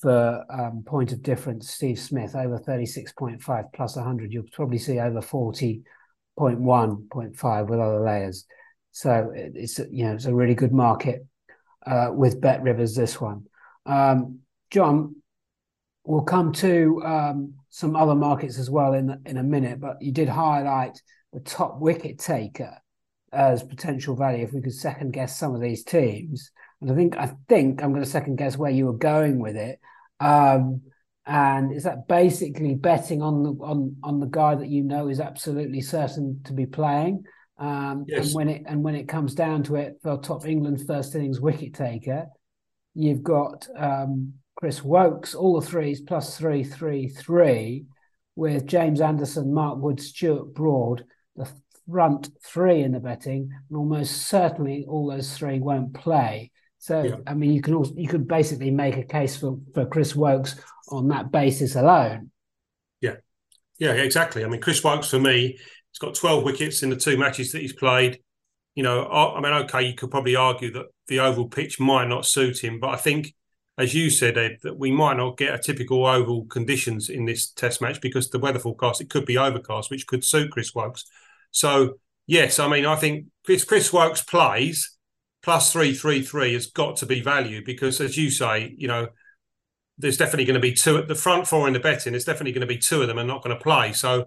for 0.00 0.44
um, 0.50 0.82
point 0.84 1.12
of 1.12 1.22
difference, 1.22 1.70
Steve 1.70 1.98
Smith 1.98 2.34
over 2.34 2.58
36.5 2.58 3.64
plus 3.74 3.96
100. 3.96 4.32
You'll 4.32 4.44
probably 4.52 4.78
see 4.78 4.98
over 4.98 5.20
40.1.5 5.20 7.68
with 7.68 7.80
other 7.80 8.00
layers. 8.00 8.46
So 8.92 9.30
it's 9.34 9.78
you 9.78 10.06
know 10.06 10.14
it's 10.14 10.24
a 10.24 10.34
really 10.34 10.54
good 10.54 10.72
market 10.72 11.26
uh, 11.86 12.08
with 12.12 12.40
Bet 12.40 12.62
Rivers. 12.62 12.96
This 12.96 13.20
one, 13.20 13.44
um, 13.86 14.40
John, 14.70 15.16
we'll 16.04 16.22
come 16.22 16.52
to 16.54 17.02
um, 17.04 17.54
some 17.68 17.94
other 17.94 18.14
markets 18.14 18.58
as 18.58 18.70
well 18.70 18.94
in 18.94 19.20
in 19.26 19.36
a 19.36 19.42
minute. 19.42 19.80
But 19.80 20.00
you 20.00 20.12
did 20.12 20.28
highlight 20.28 21.00
the 21.32 21.40
top 21.40 21.78
wicket 21.78 22.18
taker 22.18 22.78
as 23.32 23.62
potential 23.62 24.16
value. 24.16 24.44
If 24.44 24.52
we 24.52 24.60
could 24.60 24.74
second 24.74 25.12
guess 25.12 25.38
some 25.38 25.54
of 25.54 25.60
these 25.60 25.84
teams, 25.84 26.50
and 26.80 26.90
I 26.90 26.94
think 26.94 27.16
I 27.16 27.32
think 27.48 27.82
I'm 27.82 27.92
going 27.92 28.04
to 28.04 28.10
second 28.10 28.36
guess 28.36 28.56
where 28.56 28.70
you 28.70 28.86
were 28.86 28.96
going 28.96 29.38
with 29.38 29.56
it. 29.56 29.80
Um, 30.18 30.82
and 31.26 31.72
is 31.72 31.84
that 31.84 32.08
basically 32.08 32.74
betting 32.74 33.22
on 33.22 33.42
the 33.42 33.52
on 33.62 33.96
on 34.02 34.20
the 34.20 34.26
guy 34.26 34.54
that 34.54 34.68
you 34.68 34.82
know 34.82 35.08
is 35.08 35.20
absolutely 35.20 35.80
certain 35.80 36.40
to 36.44 36.52
be 36.52 36.66
playing? 36.66 37.24
Um, 37.58 38.06
yes. 38.08 38.26
And 38.26 38.34
when 38.34 38.48
it 38.48 38.62
and 38.66 38.82
when 38.82 38.94
it 38.94 39.08
comes 39.08 39.34
down 39.34 39.62
to 39.64 39.76
it, 39.76 39.98
for 40.02 40.16
top 40.16 40.46
England 40.46 40.82
first 40.86 41.14
innings 41.14 41.40
wicket 41.40 41.74
taker, 41.74 42.26
you've 42.94 43.22
got 43.22 43.68
um, 43.76 44.34
Chris 44.56 44.82
Woakes, 44.82 45.34
all 45.34 45.60
the 45.60 45.66
threes 45.66 46.00
plus 46.00 46.38
three, 46.38 46.64
three, 46.64 47.08
three, 47.08 47.84
with 48.36 48.66
James 48.66 49.02
Anderson, 49.02 49.52
Mark 49.52 49.78
Wood, 49.78 50.00
Stuart 50.00 50.54
Broad, 50.54 51.04
the 51.36 51.48
front 51.90 52.30
three 52.42 52.80
in 52.80 52.92
the 52.92 53.00
betting, 53.00 53.50
and 53.68 53.76
almost 53.76 54.26
certainly 54.28 54.86
all 54.88 55.10
those 55.10 55.36
three 55.36 55.60
won't 55.60 55.92
play. 55.92 56.50
So 56.80 57.02
yeah. 57.02 57.16
I 57.26 57.34
mean, 57.34 57.52
you 57.52 57.60
can 57.60 57.74
also 57.74 57.94
you 57.94 58.08
could 58.08 58.26
basically 58.26 58.70
make 58.70 58.96
a 58.96 59.04
case 59.04 59.36
for 59.36 59.58
for 59.74 59.86
Chris 59.86 60.16
Woakes 60.16 60.56
on 60.88 61.08
that 61.08 61.30
basis 61.30 61.76
alone. 61.76 62.30
Yeah, 63.00 63.16
yeah, 63.78 63.92
exactly. 63.92 64.44
I 64.44 64.48
mean, 64.48 64.60
Chris 64.60 64.82
Woakes 64.82 65.10
for 65.10 65.20
me, 65.20 65.58
he's 65.58 65.98
got 66.00 66.14
twelve 66.14 66.42
wickets 66.42 66.82
in 66.82 66.90
the 66.90 66.96
two 66.96 67.16
matches 67.16 67.52
that 67.52 67.60
he's 67.60 67.74
played. 67.74 68.20
You 68.74 68.82
know, 68.82 69.06
I 69.06 69.40
mean, 69.40 69.52
okay, 69.64 69.82
you 69.82 69.94
could 69.94 70.10
probably 70.10 70.36
argue 70.36 70.72
that 70.72 70.86
the 71.06 71.20
oval 71.20 71.48
pitch 71.48 71.78
might 71.78 72.08
not 72.08 72.24
suit 72.24 72.64
him, 72.64 72.80
but 72.80 72.90
I 72.90 72.96
think 72.96 73.34
as 73.80 73.94
you 73.94 74.10
said, 74.10 74.36
Ed, 74.36 74.58
that 74.62 74.78
we 74.78 74.90
might 74.90 75.16
not 75.16 75.38
get 75.38 75.54
a 75.54 75.58
typical 75.58 76.04
oval 76.06 76.44
conditions 76.44 77.08
in 77.08 77.24
this 77.24 77.50
test 77.50 77.80
match 77.80 78.00
because 78.02 78.28
the 78.28 78.38
weather 78.38 78.58
forecast, 78.58 79.00
it 79.00 79.08
could 79.08 79.24
be 79.24 79.38
overcast, 79.38 79.90
which 79.90 80.06
could 80.06 80.22
suit 80.22 80.50
Chris 80.50 80.74
Woakes. 80.74 81.06
So, 81.50 81.94
yes, 82.26 82.58
I 82.58 82.68
mean, 82.68 82.84
I 82.84 82.96
think 82.96 83.26
Chris, 83.44 83.64
Chris 83.64 83.90
Woakes 83.90 84.22
plays 84.22 84.98
plus 85.42 85.72
333 85.72 86.54
has 86.54 86.66
got 86.66 86.96
to 86.96 87.06
be 87.06 87.20
value 87.20 87.64
because, 87.64 88.00
as 88.00 88.16
you 88.16 88.30
say, 88.30 88.74
you 88.76 88.88
know, 88.88 89.08
there's 89.98 90.16
definitely 90.16 90.46
going 90.46 90.54
to 90.54 90.60
be 90.60 90.72
two 90.72 90.96
at 90.96 91.08
the 91.08 91.14
front 91.14 91.46
four 91.46 91.66
in 91.66 91.74
the 91.74 91.80
betting. 91.80 92.12
There's 92.12 92.24
definitely 92.24 92.52
going 92.52 92.66
to 92.66 92.74
be 92.74 92.78
two 92.78 93.02
of 93.02 93.08
them 93.08 93.18
are 93.18 93.24
not 93.24 93.42
going 93.42 93.56
to 93.56 93.62
play. 93.62 93.92
So, 93.92 94.26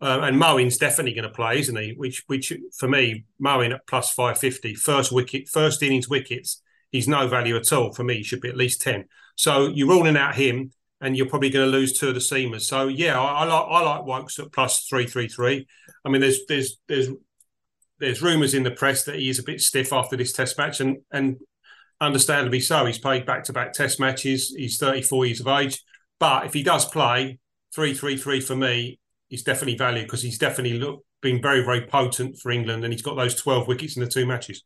uh, 0.00 0.20
and 0.22 0.40
Moeen's 0.40 0.76
definitely 0.76 1.14
going 1.14 1.28
to 1.28 1.34
play, 1.34 1.58
isn't 1.58 1.76
he? 1.76 1.94
Which, 1.96 2.24
which 2.26 2.52
for 2.76 2.88
me, 2.88 3.24
Moeen 3.42 3.74
at 3.74 3.86
plus 3.86 4.12
550, 4.12 4.74
first 4.74 5.10
wicket, 5.12 5.48
first 5.48 5.82
innings 5.82 6.08
wickets 6.08 6.62
he's 6.90 7.08
no 7.08 7.28
value 7.28 7.56
at 7.56 7.72
all. 7.72 7.92
For 7.92 8.04
me, 8.04 8.18
he 8.18 8.22
should 8.22 8.40
be 8.40 8.48
at 8.48 8.56
least 8.56 8.80
10. 8.82 9.04
So 9.36 9.68
you're 9.68 9.88
ruling 9.88 10.16
out 10.16 10.34
him 10.34 10.72
and 11.00 11.16
you're 11.16 11.28
probably 11.28 11.50
going 11.50 11.70
to 11.70 11.76
lose 11.76 11.98
two 11.98 12.08
of 12.08 12.14
the 12.14 12.20
seamers. 12.20 12.62
So 12.62 12.88
yeah, 12.88 13.20
I, 13.20 13.42
I 13.42 13.44
like 13.44 13.66
I 13.68 13.80
like 13.82 14.04
Woakes 14.04 14.38
at 14.38 14.52
plus 14.52 14.86
three 14.88 15.06
three 15.06 15.28
three. 15.28 15.66
I 16.04 16.08
mean, 16.08 16.20
there's 16.20 16.40
there's 16.48 16.78
there's 16.88 17.08
there's 17.98 18.22
rumours 18.22 18.54
in 18.54 18.62
the 18.62 18.70
press 18.70 19.04
that 19.04 19.16
he 19.16 19.28
is 19.28 19.38
a 19.38 19.42
bit 19.42 19.60
stiff 19.60 19.92
after 19.92 20.16
this 20.16 20.32
Test 20.32 20.58
match, 20.58 20.80
and 20.80 20.98
and 21.10 21.36
understandably 22.00 22.60
so. 22.60 22.86
He's 22.86 22.98
played 22.98 23.26
back 23.26 23.44
to 23.44 23.52
back 23.52 23.72
Test 23.72 24.00
matches. 24.00 24.54
He's 24.56 24.78
34 24.78 25.26
years 25.26 25.40
of 25.40 25.48
age, 25.48 25.82
but 26.18 26.46
if 26.46 26.52
he 26.52 26.62
does 26.62 26.84
play 26.84 27.38
three 27.74 27.94
three 27.94 28.16
three 28.16 28.40
for 28.40 28.56
me, 28.56 28.98
he's 29.28 29.42
definitely 29.42 29.76
value 29.76 30.02
because 30.02 30.22
he's 30.22 30.38
definitely 30.38 30.78
look, 30.78 31.04
been 31.22 31.42
very 31.42 31.62
very 31.64 31.86
potent 31.86 32.38
for 32.38 32.50
England, 32.50 32.84
and 32.84 32.92
he's 32.92 33.02
got 33.02 33.16
those 33.16 33.34
12 33.34 33.68
wickets 33.68 33.96
in 33.96 34.04
the 34.04 34.10
two 34.10 34.26
matches. 34.26 34.62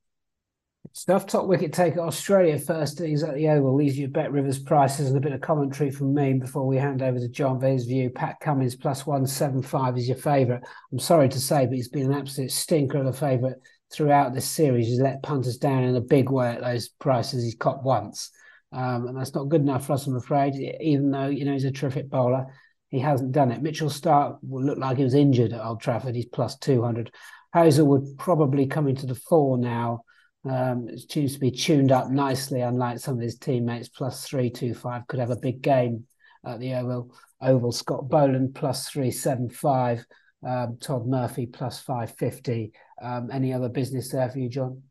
Stuff 0.94 1.26
top 1.26 1.46
wicket 1.46 1.72
taker 1.72 2.00
Australia 2.00 2.59
first 2.59 3.00
innings 3.00 3.22
at 3.22 3.35
the 3.35 3.48
Oval 3.48 3.78
These 3.78 3.96
are 3.96 4.00
your 4.00 4.11
Bet 4.11 4.31
Rivers 4.31 4.59
prices 4.59 5.09
and 5.09 5.16
a 5.16 5.20
bit 5.20 5.33
of 5.33 5.40
commentary 5.40 5.90
from 5.90 6.12
me 6.12 6.35
before 6.35 6.66
we 6.66 6.76
hand 6.76 7.00
over 7.00 7.18
to 7.18 7.28
John 7.28 7.59
for 7.59 7.74
view. 7.78 8.11
Pat 8.11 8.40
Cummins 8.40 8.76
plus 8.76 9.07
one 9.07 9.26
seven 9.26 9.62
five 9.62 9.96
is 9.96 10.07
your 10.07 10.18
favourite. 10.18 10.62
I'm 10.92 10.98
sorry 10.98 11.31
to 11.31 11.40
say, 11.40 11.64
but 11.64 11.76
he's 11.76 11.88
been 11.88 12.12
an 12.12 12.18
absolute 12.18 12.50
stinker 12.50 12.98
of 12.98 13.07
a 13.07 13.12
favourite 13.14 13.57
throughout 13.90 14.35
this 14.35 14.44
series. 14.44 14.87
He's 14.87 15.00
let 15.00 15.22
punters 15.22 15.57
down 15.57 15.83
in 15.83 15.96
a 15.96 16.00
big 16.02 16.28
way 16.28 16.50
at 16.50 16.61
those 16.61 16.88
prices 16.88 17.42
he's 17.42 17.55
caught 17.55 17.83
once, 17.83 18.31
um, 18.70 19.07
and 19.09 19.16
that's 19.16 19.35
not 19.35 19.48
good 19.48 19.62
enough 19.62 19.87
for 19.87 19.94
us, 19.94 20.07
I'm 20.07 20.16
afraid. 20.16 20.55
Even 20.83 21.11
though 21.11 21.28
you 21.28 21.46
know 21.46 21.55
he's 21.55 21.64
a 21.64 21.72
terrific 21.72 22.11
bowler, 22.11 22.48
he 22.90 22.98
hasn't 22.98 23.33
done 23.33 23.50
it. 23.50 23.62
Mitchell 23.62 23.88
Starc 23.88 24.37
will 24.42 24.62
look 24.62 24.78
like 24.78 24.98
he 24.98 25.05
was 25.05 25.14
injured 25.14 25.55
at 25.55 25.64
Old 25.64 25.81
Trafford. 25.81 26.14
He's 26.14 26.26
plus 26.26 26.59
two 26.59 26.83
hundred. 26.83 27.11
Hazlewood 27.55 28.18
probably 28.18 28.66
coming 28.66 28.96
to 28.96 29.07
the 29.07 29.14
fore 29.14 29.57
now 29.57 30.05
um, 30.44 30.88
it 30.88 31.11
seems 31.11 31.35
to 31.35 31.40
be 31.40 31.50
tuned 31.50 31.92
up 31.92 32.11
nicely, 32.11 32.61
unlike 32.62 32.98
some 32.98 33.14
of 33.14 33.20
his 33.20 33.38
teammates. 33.38 33.88
Plus 33.88 34.26
three 34.26 34.50
two 34.50 34.74
five 34.74 35.07
could 35.07 35.20
have 35.20 35.31
a 35.31 35.37
big 35.37 35.62
game 35.62 36.07
at 36.44 36.59
the 36.59 36.74
Oval. 36.74 37.14
Oval 37.40 37.72
Scott 37.72 38.09
Boland 38.09 38.55
plus 38.55 38.88
three 38.88 39.11
seven 39.11 39.48
five. 39.48 40.05
Um, 40.44 40.78
Todd 40.81 41.07
Murphy 41.07 41.46
plus 41.46 41.81
five 41.81 42.16
fifty. 42.16 42.72
Um, 43.00 43.31
any 43.33 43.52
other 43.52 43.68
business 43.68 44.11
there 44.11 44.28
for 44.31 44.38
you, 44.38 44.48
John? 44.48 44.83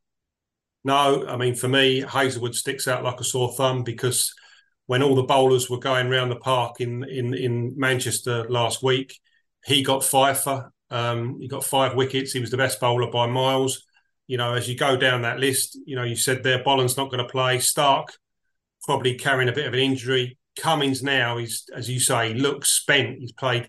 No, 0.83 1.27
I 1.27 1.35
mean 1.35 1.55
for 1.55 1.67
me, 1.67 2.01
Hazlewood 2.01 2.55
sticks 2.55 2.87
out 2.87 3.03
like 3.03 3.19
a 3.19 3.25
sore 3.25 3.53
thumb 3.53 3.83
because 3.83 4.33
when 4.85 5.03
all 5.03 5.15
the 5.15 5.23
bowlers 5.23 5.69
were 5.69 5.79
going 5.79 6.07
around 6.07 6.29
the 6.29 6.37
park 6.37 6.79
in 6.79 7.03
in 7.03 7.33
in 7.33 7.73
Manchester 7.77 8.49
last 8.49 8.81
week, 8.81 9.19
he 9.65 9.83
got 9.83 10.03
for. 10.03 10.71
Um, 10.89 11.39
he 11.39 11.47
got 11.47 11.63
five 11.63 11.95
wickets. 11.95 12.33
He 12.33 12.41
was 12.41 12.51
the 12.51 12.57
best 12.57 12.79
bowler 12.79 13.09
by 13.09 13.25
miles 13.25 13.85
you 14.31 14.37
know, 14.37 14.53
as 14.53 14.69
you 14.69 14.77
go 14.77 14.95
down 14.95 15.23
that 15.23 15.41
list, 15.41 15.77
you 15.85 15.93
know, 15.93 16.03
you 16.05 16.15
said 16.15 16.41
there 16.41 16.63
Boland's 16.63 16.95
not 16.95 17.11
going 17.11 17.21
to 17.21 17.29
play. 17.29 17.57
Starc 17.57 18.05
probably 18.83 19.15
carrying 19.15 19.49
a 19.49 19.51
bit 19.51 19.67
of 19.67 19.73
an 19.73 19.81
injury. 19.81 20.37
Cummins 20.57 21.03
now, 21.03 21.35
he's 21.35 21.65
as 21.75 21.89
you 21.89 21.99
say, 21.99 22.33
looks 22.33 22.71
spent. 22.71 23.19
He's 23.19 23.33
played 23.33 23.67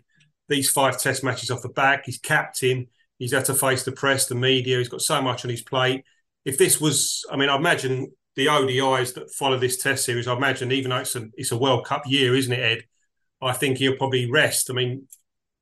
these 0.48 0.70
five 0.70 1.00
test 1.00 1.24
matches 1.24 1.50
off 1.50 1.62
the 1.62 1.68
back. 1.68 2.04
He's 2.06 2.18
captain. 2.18 2.86
He's 3.18 3.32
had 3.32 3.44
to 3.46 3.54
face 3.54 3.82
the 3.82 3.90
press, 3.90 4.26
the 4.26 4.36
media. 4.36 4.78
He's 4.78 4.88
got 4.88 5.00
so 5.02 5.20
much 5.20 5.44
on 5.44 5.50
his 5.50 5.62
plate. 5.62 6.04
If 6.44 6.58
this 6.58 6.80
was, 6.80 7.26
I 7.28 7.36
mean, 7.36 7.48
I 7.48 7.56
imagine 7.56 8.12
the 8.36 8.46
ODIs 8.46 9.14
that 9.14 9.32
follow 9.32 9.58
this 9.58 9.82
test 9.82 10.04
series, 10.04 10.28
I 10.28 10.36
imagine 10.36 10.70
even 10.70 10.90
though 10.90 10.98
it's 10.98 11.16
a 11.16 11.26
it's 11.34 11.50
a 11.50 11.58
World 11.58 11.86
Cup 11.86 12.04
year, 12.06 12.36
isn't 12.36 12.52
it, 12.52 12.60
Ed? 12.60 12.84
I 13.42 13.52
think 13.52 13.78
he'll 13.78 13.96
probably 13.96 14.30
rest. 14.30 14.70
I 14.70 14.74
mean, 14.74 15.08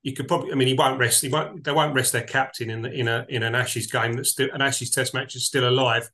you 0.02 0.14
could 0.14 0.28
probably. 0.28 0.52
I 0.52 0.54
mean, 0.54 0.68
he 0.68 0.74
won't 0.74 0.98
rest. 0.98 1.22
He 1.22 1.28
won't. 1.28 1.62
They 1.62 1.72
won't 1.72 1.94
rest 1.94 2.12
their 2.12 2.22
captain 2.22 2.70
in 2.70 2.82
the, 2.82 2.92
in 2.92 3.08
a 3.08 3.26
in 3.28 3.42
an 3.42 3.54
Ashes 3.54 3.86
game 3.86 4.14
that's 4.14 4.30
still 4.30 4.48
an 4.52 4.62
Ashes 4.62 4.90
Test 4.90 5.12
match 5.12 5.36
is 5.36 5.46
still 5.46 5.68
alive. 5.68 6.08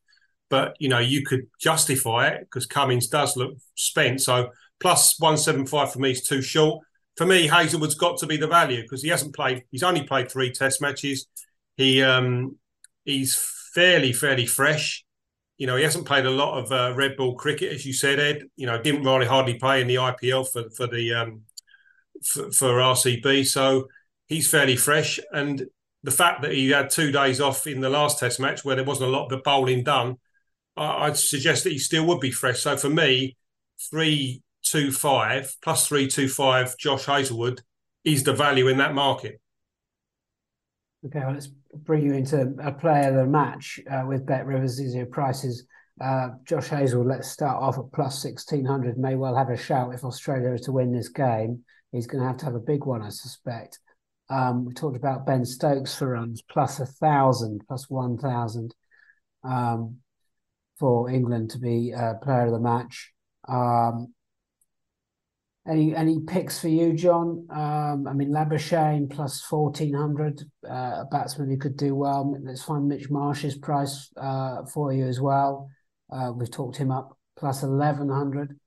But 0.49 0.77
you 0.81 0.89
know, 0.89 0.99
you 0.99 1.25
could 1.25 1.47
justify 1.61 2.29
it 2.29 2.41
because 2.41 2.67
Cummins 2.67 3.09
does 3.09 3.37
look 3.37 3.57
spent. 3.75 4.23
So 4.23 4.51
plus 4.81 5.19
one 5.21 5.37
seven 5.37 5.67
five 5.67 5.93
for 5.93 6.01
me 6.01 6.11
is 6.13 6.23
too 6.23 6.43
short. 6.43 6.85
For 7.17 7.27
me, 7.27 7.47
Hazlewood's 7.47 7.95
got 7.95 8.19
to 8.19 8.27
be 8.27 8.37
the 8.37 8.49
value 8.49 8.83
because 8.83 9.03
he 9.03 9.09
hasn't 9.09 9.35
played. 9.35 9.65
He's 9.71 9.83
only 9.83 10.03
played 10.03 10.31
three 10.31 10.53
Test 10.53 10.83
matches. 10.83 11.27
He 11.77 12.03
um 12.03 12.57
he's 13.05 13.37
fairly 13.73 14.13
fairly 14.13 14.47
fresh. 14.47 15.05
You 15.59 15.67
know, 15.67 15.77
he 15.77 15.85
hasn't 15.85 16.07
played 16.07 16.27
a 16.27 16.31
lot 16.31 16.59
of 16.59 16.71
uh, 16.71 16.95
red 16.95 17.17
ball 17.17 17.35
cricket, 17.35 17.73
as 17.73 17.87
you 17.87 17.95
said, 17.95 18.19
Ed. 18.19 18.43
You 18.57 18.67
know, 18.67 18.83
didn't 18.83 19.05
really 19.05 19.27
hardly 19.27 19.55
play 19.55 19.81
in 19.81 19.87
the 19.87 19.95
IPL 19.95 20.51
for 20.51 20.69
for 20.71 20.89
the 20.89 21.15
um, 21.15 21.43
for, 22.25 22.51
for 22.51 22.69
RCB. 22.73 23.47
So 23.47 23.89
he's 24.27 24.49
fairly 24.49 24.77
fresh. 24.77 25.21
And 25.33 25.67
the 26.03 26.11
fact 26.11 26.43
that 26.43 26.53
he 26.53 26.71
had 26.71 26.91
two 26.91 27.11
days 27.11 27.41
off 27.41 27.67
in 27.67 27.81
the 27.81 27.91
last 27.91 28.19
Test 28.19 28.39
match 28.39 28.65
where 28.65 28.77
there 28.77 28.85
wasn't 28.85 29.11
a 29.11 29.13
lot 29.13 29.33
of 29.33 29.43
bowling 29.43 29.83
done, 29.83 30.17
I, 30.77 31.09
would 31.09 31.17
suggest 31.17 31.65
that 31.65 31.73
he 31.73 31.79
still 31.79 32.07
would 32.07 32.21
be 32.21 32.31
fresh. 32.31 32.61
So 32.61 32.77
for 32.77 32.91
me, 32.91 33.37
three 33.91 34.43
two 34.63 34.93
five 34.93 35.55
plus 35.63 35.87
three 35.87 36.07
two 36.07 36.29
five, 36.29 36.77
Josh 36.77 37.07
Hazlewood 37.07 37.63
is 38.05 38.25
the 38.25 38.33
value 38.33 38.69
in 38.69 38.79
that 38.79 38.95
market. 38.95 39.41
Okay, 41.05 41.21
well, 41.21 41.33
let's 41.33 41.49
bring 41.75 42.05
you 42.05 42.15
into 42.15 42.55
a 42.63 42.73
player 42.73 43.09
of 43.11 43.17
the 43.17 43.27
match 43.27 43.81
uh, 43.91 44.05
with 44.07 44.27
Bet 44.27 44.47
Rivers. 44.47 44.77
These 44.77 44.97
prices. 45.11 45.67
Uh, 45.99 46.29
Josh 46.45 46.69
Hazlewood, 46.69 47.07
let's 47.07 47.31
start 47.31 47.63
off 47.63 47.79
at 47.79 47.91
plus 47.95 48.23
1600. 48.23 48.99
May 48.99 49.15
well 49.15 49.35
have 49.35 49.49
a 49.49 49.57
shout 49.57 49.95
if 49.95 50.05
Australia 50.05 50.51
are 50.51 50.59
to 50.59 50.73
win 50.73 50.93
this 50.93 51.09
game 51.09 51.65
he's 51.93 52.07
going 52.07 52.23
to 52.23 52.29
have 52.29 52.39
to 52.39 52.45
have 52.45 52.55
a 52.55 52.61
big 52.61 52.85
one, 52.85 53.03
I 53.03 53.11
suspect. 53.11 53.79
Um, 54.29 54.65
we 54.65 54.75
talked 54.75 54.97
about 54.97 55.25
Ben 55.25 55.45
Stokes 55.45 55.95
for 55.95 56.11
runs, 56.11 56.43
plus 56.43 56.81
a 56.81 56.87
thousand, 56.87 57.63
plus 57.69 57.89
one 57.89 58.19
thousand 58.19 58.75
um, 59.45 59.99
for 60.79 61.09
England 61.09 61.51
to 61.51 61.59
be 61.59 61.95
uh, 61.95 62.15
player 62.15 62.47
of 62.47 62.53
the 62.53 62.59
match. 62.59 63.13
Um, 63.47 64.13
any 65.69 65.95
any 65.95 66.21
picks 66.21 66.61
for 66.61 66.69
you, 66.69 66.93
John? 66.93 67.47
Um, 67.51 68.07
I 68.09 68.13
mean, 68.13 68.31
Labuschagne 68.31 69.11
plus 69.11 69.43
fourteen 69.43 69.95
hundred, 69.95 70.43
uh, 70.69 71.03
a 71.03 71.09
batsman 71.11 71.49
who 71.49 71.57
could 71.57 71.77
do 71.77 71.95
well. 71.95 72.37
Let's 72.43 72.63
find 72.63 72.89
Mitch 72.89 73.11
Marsh's 73.11 73.57
price 73.57 74.11
uh, 74.17 74.65
for 74.73 74.93
you 74.93 75.07
as 75.07 75.21
well. 75.21 75.69
Uh, 76.13 76.33
we've 76.35 76.51
talked 76.51 76.77
him 76.77 76.91
up 76.91 77.17
plus 77.37 77.63
eleven 77.63 78.09
hundred 78.09 78.59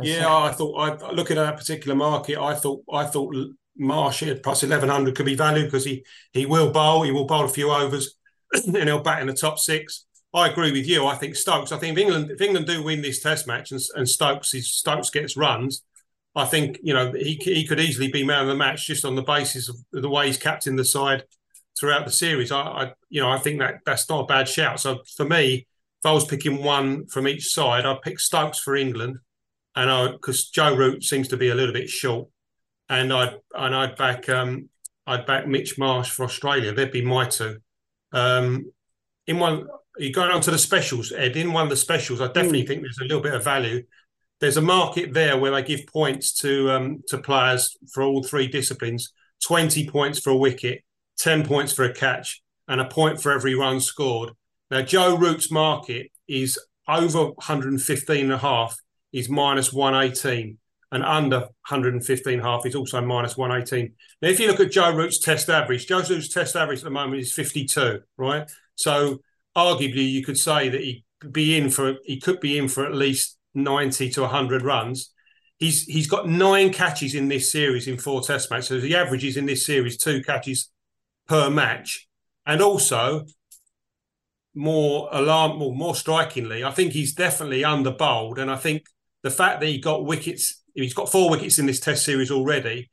yeah, 0.00 0.34
I 0.34 0.52
thought 0.52 0.74
I 0.74 1.10
looking 1.10 1.36
at 1.36 1.44
that 1.44 1.58
particular 1.58 1.94
market, 1.94 2.38
I 2.38 2.54
thought 2.54 2.82
I 2.90 3.04
thought 3.04 3.34
Marsh 3.76 4.22
at 4.22 4.42
plus 4.42 4.62
eleven 4.62 4.88
hundred 4.88 5.16
could 5.16 5.26
be 5.26 5.34
valued 5.34 5.66
because 5.66 5.84
he 5.84 6.04
he 6.32 6.46
will 6.46 6.70
bowl, 6.70 7.02
he 7.02 7.10
will 7.10 7.26
bowl 7.26 7.44
a 7.44 7.48
few 7.48 7.70
overs, 7.70 8.14
and 8.52 8.76
he'll 8.76 9.02
bat 9.02 9.20
in 9.20 9.26
the 9.26 9.34
top 9.34 9.58
six. 9.58 10.06
I 10.34 10.48
agree 10.48 10.72
with 10.72 10.86
you. 10.86 11.06
I 11.06 11.16
think 11.16 11.36
Stokes. 11.36 11.72
I 11.72 11.78
think 11.78 11.98
if 11.98 12.02
England 12.02 12.30
if 12.30 12.40
England 12.40 12.66
do 12.66 12.82
win 12.82 13.02
this 13.02 13.20
Test 13.20 13.46
match 13.46 13.70
and, 13.70 13.80
and 13.94 14.08
Stokes 14.08 14.54
is 14.54 14.72
Stokes 14.72 15.10
gets 15.10 15.36
runs, 15.36 15.82
I 16.34 16.46
think 16.46 16.78
you 16.82 16.94
know 16.94 17.12
he 17.12 17.34
he 17.34 17.66
could 17.66 17.80
easily 17.80 18.10
be 18.10 18.24
man 18.24 18.42
of 18.42 18.48
the 18.48 18.54
match 18.54 18.86
just 18.86 19.04
on 19.04 19.14
the 19.14 19.22
basis 19.22 19.68
of 19.68 19.76
the 19.92 20.08
way 20.08 20.26
he's 20.26 20.38
captained 20.38 20.78
the 20.78 20.84
side 20.86 21.24
throughout 21.78 22.06
the 22.06 22.12
series. 22.12 22.50
I, 22.50 22.60
I 22.60 22.92
you 23.10 23.20
know 23.20 23.30
I 23.30 23.38
think 23.38 23.58
that 23.58 23.80
that's 23.84 24.08
not 24.08 24.20
a 24.20 24.26
bad 24.26 24.48
shout. 24.48 24.80
So 24.80 25.02
for 25.16 25.26
me, 25.26 25.66
if 26.02 26.06
I 26.06 26.12
was 26.12 26.24
picking 26.24 26.62
one 26.62 27.06
from 27.08 27.28
each 27.28 27.52
side, 27.52 27.84
I'd 27.84 28.00
pick 28.00 28.18
Stokes 28.18 28.58
for 28.58 28.74
England 28.74 29.18
and 29.74 29.90
I 29.90 30.12
because 30.12 30.48
Joe 30.50 30.74
Root 30.74 31.04
seems 31.04 31.28
to 31.28 31.36
be 31.36 31.48
a 31.48 31.54
little 31.54 31.72
bit 31.72 31.88
short, 31.88 32.28
and 32.88 33.12
I'd 33.12 33.36
and 33.54 33.74
I'd 33.74 33.96
back 33.96 34.28
um 34.28 34.68
I'd 35.06 35.26
back 35.26 35.46
Mitch 35.46 35.78
Marsh 35.78 36.10
for 36.10 36.24
Australia. 36.24 36.72
They'd 36.72 36.92
be 36.92 37.04
my 37.04 37.26
two. 37.26 37.58
Um, 38.12 38.70
in 39.26 39.38
one, 39.38 39.66
you 39.98 40.12
going 40.12 40.30
on 40.30 40.40
to 40.42 40.50
the 40.50 40.58
specials, 40.58 41.12
Ed. 41.12 41.36
In 41.36 41.52
one 41.52 41.64
of 41.64 41.70
the 41.70 41.76
specials, 41.76 42.20
I 42.20 42.26
definitely 42.26 42.64
mm. 42.64 42.68
think 42.68 42.82
there's 42.82 42.98
a 43.00 43.04
little 43.04 43.22
bit 43.22 43.34
of 43.34 43.44
value. 43.44 43.84
There's 44.40 44.56
a 44.56 44.62
market 44.62 45.14
there 45.14 45.38
where 45.38 45.52
they 45.52 45.62
give 45.62 45.86
points 45.86 46.32
to 46.40 46.70
um, 46.70 47.02
to 47.08 47.18
players 47.18 47.76
for 47.92 48.02
all 48.02 48.22
three 48.22 48.48
disciplines. 48.48 49.12
Twenty 49.44 49.88
points 49.88 50.20
for 50.20 50.30
a 50.30 50.36
wicket, 50.36 50.82
ten 51.16 51.44
points 51.44 51.72
for 51.72 51.84
a 51.84 51.94
catch, 51.94 52.42
and 52.68 52.80
a 52.80 52.84
point 52.84 53.20
for 53.20 53.32
every 53.32 53.54
run 53.54 53.80
scored. 53.80 54.30
Now, 54.70 54.82
Joe 54.82 55.16
Root's 55.16 55.50
market 55.50 56.10
is 56.26 56.58
over 56.88 57.26
115 57.26 58.24
and 58.24 58.32
a 58.32 58.38
half 58.38 58.76
is 59.12 59.28
minus 59.28 59.72
118 59.72 60.58
and 60.92 61.02
under 61.02 61.40
115 61.40 62.38
half 62.40 62.66
is 62.66 62.74
also 62.74 63.00
minus 63.00 63.36
118. 63.36 63.94
Now, 64.20 64.28
if 64.28 64.38
you 64.38 64.46
look 64.46 64.60
at 64.60 64.70
Joe 64.70 64.94
Root's 64.94 65.18
test 65.18 65.48
average, 65.48 65.86
Joe 65.86 66.02
Root's 66.02 66.28
test 66.28 66.54
average 66.54 66.80
at 66.80 66.84
the 66.84 66.90
moment 66.90 67.22
is 67.22 67.32
52, 67.32 68.00
right? 68.18 68.50
So 68.74 69.20
arguably 69.56 70.10
you 70.10 70.22
could 70.22 70.38
say 70.38 70.68
that 70.68 70.80
he 70.80 71.04
could 71.20 71.32
be 71.32 71.56
in 71.56 71.70
for 71.70 71.94
he 72.04 72.20
could 72.20 72.40
be 72.40 72.58
in 72.58 72.68
for 72.68 72.84
at 72.84 72.94
least 72.94 73.38
90 73.54 74.10
to 74.10 74.20
100 74.22 74.62
runs. 74.62 75.12
He's 75.58 75.84
he's 75.84 76.06
got 76.06 76.28
nine 76.28 76.70
catches 76.72 77.14
in 77.14 77.28
this 77.28 77.50
series 77.50 77.88
in 77.88 77.96
four 77.96 78.20
test 78.20 78.50
matches. 78.50 78.68
So 78.68 78.80
the 78.80 78.96
average 78.96 79.24
is 79.24 79.38
in 79.38 79.46
this 79.46 79.64
series 79.64 79.96
two 79.96 80.22
catches 80.22 80.70
per 81.26 81.48
match. 81.48 82.08
And 82.44 82.60
also 82.60 83.24
more 84.54 85.08
alarm 85.12 85.58
more, 85.58 85.74
more 85.74 85.94
strikingly, 85.94 86.64
I 86.64 86.70
think 86.72 86.92
he's 86.92 87.14
definitely 87.14 87.64
under 87.64 87.92
bowled. 87.92 88.38
And 88.38 88.50
I 88.50 88.56
think 88.56 88.84
the 89.22 89.30
fact 89.30 89.60
that 89.60 89.66
he 89.66 89.78
got 89.78 90.04
wickets, 90.04 90.62
he's 90.74 90.94
got 90.94 91.10
four 91.10 91.30
wickets 91.30 91.58
in 91.58 91.66
this 91.66 91.80
test 91.80 92.04
series 92.04 92.30
already. 92.30 92.90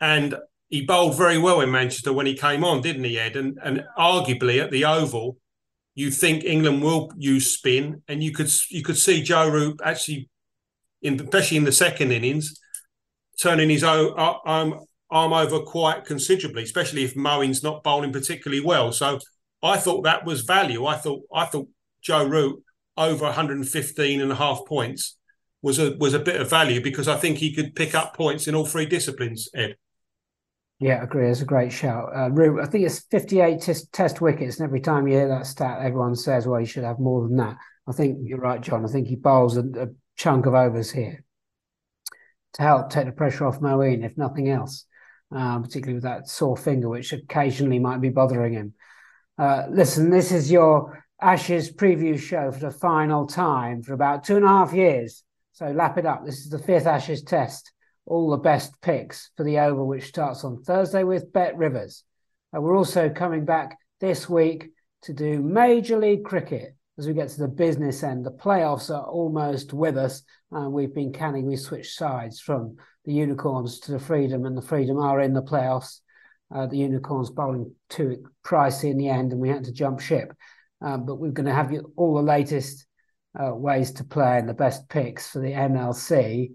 And 0.00 0.36
he 0.68 0.86
bowled 0.86 1.16
very 1.16 1.38
well 1.38 1.60
in 1.60 1.70
Manchester 1.70 2.12
when 2.12 2.26
he 2.26 2.34
came 2.34 2.64
on, 2.64 2.80
didn't 2.80 3.04
he, 3.04 3.18
Ed? 3.18 3.36
And 3.36 3.58
and 3.62 3.84
arguably 3.98 4.62
at 4.62 4.70
the 4.70 4.86
Oval, 4.86 5.36
you 5.94 6.10
think 6.10 6.44
England 6.44 6.82
will 6.82 7.12
use 7.16 7.50
spin, 7.50 8.02
and 8.08 8.22
you 8.22 8.32
could 8.32 8.50
you 8.70 8.82
could 8.82 8.96
see 8.96 9.22
Joe 9.22 9.48
Root 9.48 9.80
actually, 9.84 10.30
in 11.02 11.20
especially 11.20 11.58
in 11.58 11.64
the 11.64 11.72
second 11.72 12.10
innings, 12.10 12.58
turning 13.40 13.68
his 13.68 13.84
own 13.84 14.14
arm, 14.16 14.80
arm 15.10 15.32
over 15.32 15.60
quite 15.60 16.06
considerably, 16.06 16.62
especially 16.62 17.04
if 17.04 17.14
Moeen's 17.14 17.62
not 17.62 17.82
bowling 17.82 18.12
particularly 18.12 18.64
well. 18.64 18.92
So 18.92 19.18
I 19.62 19.76
thought 19.76 20.04
that 20.04 20.24
was 20.24 20.40
value. 20.40 20.86
I 20.86 20.96
thought 20.96 21.20
I 21.34 21.44
thought 21.44 21.68
Joe 22.00 22.24
Root 22.24 22.62
over 22.96 23.26
115 23.26 24.20
and 24.20 24.32
a 24.32 24.34
half 24.34 24.60
points 24.66 25.16
was 25.62 25.78
a 25.78 25.96
was 25.98 26.12
a 26.14 26.18
bit 26.18 26.40
of 26.40 26.50
value 26.50 26.82
because 26.82 27.08
I 27.08 27.16
think 27.16 27.38
he 27.38 27.54
could 27.54 27.74
pick 27.74 27.94
up 27.94 28.16
points 28.16 28.46
in 28.46 28.54
all 28.54 28.66
three 28.66 28.86
disciplines. 28.86 29.48
Ed. 29.54 29.76
Yeah, 30.80 30.96
I 30.96 31.04
agree. 31.04 31.30
It's 31.30 31.40
a 31.40 31.46
great 31.46 31.72
shout. 31.72 32.10
Uh, 32.14 32.28
I 32.60 32.66
think 32.66 32.84
it's 32.84 33.06
58 33.10 33.60
test, 33.60 33.92
test 33.92 34.20
wickets, 34.20 34.58
and 34.58 34.64
every 34.64 34.80
time 34.80 35.06
you 35.06 35.14
hear 35.14 35.28
that 35.28 35.46
stat, 35.46 35.78
everyone 35.80 36.16
says, 36.16 36.46
"Well, 36.46 36.58
you 36.58 36.66
should 36.66 36.84
have 36.84 36.98
more 36.98 37.26
than 37.26 37.36
that." 37.36 37.56
I 37.86 37.92
think 37.92 38.18
you're 38.22 38.38
right, 38.38 38.60
John. 38.60 38.84
I 38.84 38.88
think 38.88 39.06
he 39.06 39.16
bowls 39.16 39.56
a, 39.56 39.60
a 39.60 39.88
chunk 40.16 40.46
of 40.46 40.54
overs 40.54 40.90
here 40.90 41.24
to 42.54 42.62
help 42.62 42.90
take 42.90 43.06
the 43.06 43.12
pressure 43.12 43.46
off 43.46 43.60
Moeen, 43.60 44.04
if 44.04 44.18
nothing 44.18 44.50
else, 44.50 44.84
uh, 45.34 45.60
particularly 45.60 45.94
with 45.94 46.02
that 46.02 46.28
sore 46.28 46.56
finger, 46.56 46.88
which 46.88 47.12
occasionally 47.12 47.78
might 47.78 48.00
be 48.00 48.10
bothering 48.10 48.52
him. 48.52 48.74
Uh, 49.38 49.64
listen, 49.70 50.10
this 50.10 50.32
is 50.32 50.50
your 50.50 51.02
Ashes 51.20 51.72
preview 51.72 52.18
show 52.18 52.50
for 52.50 52.58
the 52.58 52.70
final 52.72 53.26
time 53.28 53.82
for 53.82 53.92
about 53.92 54.24
two 54.24 54.34
and 54.34 54.44
a 54.44 54.48
half 54.48 54.72
years. 54.72 55.22
So 55.52 55.66
lap 55.66 55.98
it 55.98 56.06
up. 56.06 56.24
This 56.24 56.38
is 56.38 56.48
the 56.48 56.58
fifth 56.58 56.86
Ashes 56.86 57.22
test. 57.22 57.72
All 58.06 58.30
the 58.30 58.38
best 58.38 58.80
picks 58.80 59.30
for 59.36 59.44
the 59.44 59.58
Oval, 59.58 59.86
which 59.86 60.08
starts 60.08 60.44
on 60.44 60.62
Thursday 60.62 61.04
with 61.04 61.32
Bet 61.32 61.56
Rivers. 61.56 62.04
Uh, 62.56 62.60
we're 62.60 62.76
also 62.76 63.08
coming 63.10 63.44
back 63.44 63.78
this 64.00 64.28
week 64.28 64.70
to 65.02 65.12
do 65.12 65.42
Major 65.42 65.98
League 65.98 66.24
Cricket 66.24 66.74
as 66.98 67.06
we 67.06 67.14
get 67.14 67.28
to 67.28 67.40
the 67.40 67.48
business 67.48 68.02
end. 68.02 68.24
The 68.24 68.30
playoffs 68.30 68.90
are 68.90 69.04
almost 69.04 69.72
with 69.72 69.96
us. 69.96 70.22
and 70.50 70.72
we've 70.72 70.94
been 70.94 71.12
canning, 71.12 71.46
we 71.46 71.56
switched 71.56 71.96
sides 71.96 72.40
from 72.40 72.76
the 73.04 73.12
Unicorns 73.12 73.78
to 73.80 73.92
the 73.92 73.98
Freedom, 73.98 74.46
and 74.46 74.56
the 74.56 74.62
Freedom 74.62 74.98
are 74.98 75.20
in 75.20 75.34
the 75.34 75.42
playoffs. 75.42 76.00
Uh, 76.54 76.66
the 76.66 76.78
Unicorns 76.78 77.30
bowling 77.30 77.74
too 77.88 78.24
pricey 78.44 78.90
in 78.90 78.96
the 78.96 79.08
end, 79.08 79.32
and 79.32 79.40
we 79.40 79.48
had 79.48 79.64
to 79.64 79.72
jump 79.72 80.00
ship. 80.00 80.32
Um, 80.80 81.04
but 81.06 81.16
we're 81.16 81.30
going 81.30 81.46
to 81.46 81.54
have 81.54 81.72
you 81.72 81.92
all 81.96 82.14
the 82.14 82.22
latest 82.22 82.86
uh, 83.38 83.54
ways 83.54 83.92
to 83.92 84.04
play 84.04 84.38
and 84.38 84.48
the 84.48 84.54
best 84.54 84.88
picks 84.88 85.30
for 85.30 85.40
the 85.40 85.52
MLC. 85.52 86.52